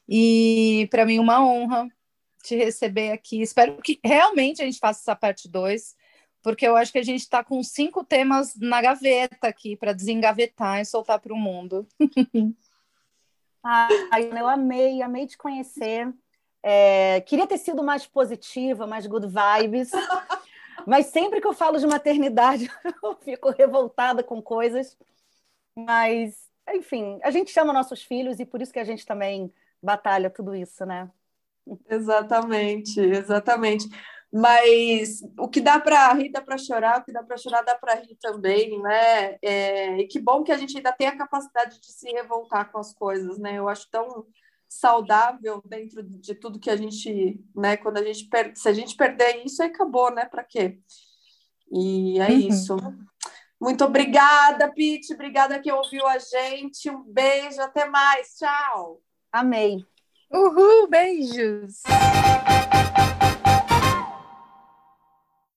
[0.08, 1.88] E para mim, uma honra
[2.44, 3.42] te receber aqui.
[3.42, 5.96] Espero que realmente a gente faça essa parte 2
[6.42, 10.80] porque eu acho que a gente está com cinco temas na gaveta aqui para desengavetar
[10.80, 11.88] e soltar para o mundo.
[13.64, 16.12] Ai, eu amei, amei te conhecer.
[16.64, 19.92] É, queria ter sido mais positiva, mais good vibes,
[20.86, 22.70] mas sempre que eu falo de maternidade,
[23.04, 24.98] eu fico revoltada com coisas.
[25.76, 30.30] Mas, enfim, a gente chama nossos filhos e por isso que a gente também batalha
[30.30, 31.10] tudo isso, né?
[31.90, 33.88] Exatamente, exatamente.
[34.32, 37.76] Mas o que dá para rir, dá para chorar, o que dá para chorar, dá
[37.76, 39.38] para rir também, né?
[39.42, 42.78] É, e que bom que a gente ainda tem a capacidade de se revoltar com
[42.78, 43.58] as coisas, né?
[43.58, 44.28] Eu acho tão
[44.68, 47.76] saudável dentro de tudo que a gente, né?
[47.76, 48.52] Quando a gente per...
[48.56, 50.26] se a gente perder isso, aí acabou, né?
[50.26, 50.78] Para quê?
[51.72, 52.38] E é uhum.
[52.38, 52.78] isso.
[53.60, 55.14] Muito obrigada, Pete.
[55.14, 56.90] Obrigada que ouviu a gente.
[56.90, 58.36] Um beijo, até mais.
[58.38, 59.02] Tchau.
[59.32, 59.84] Amei.
[60.32, 61.82] Uhul, beijos.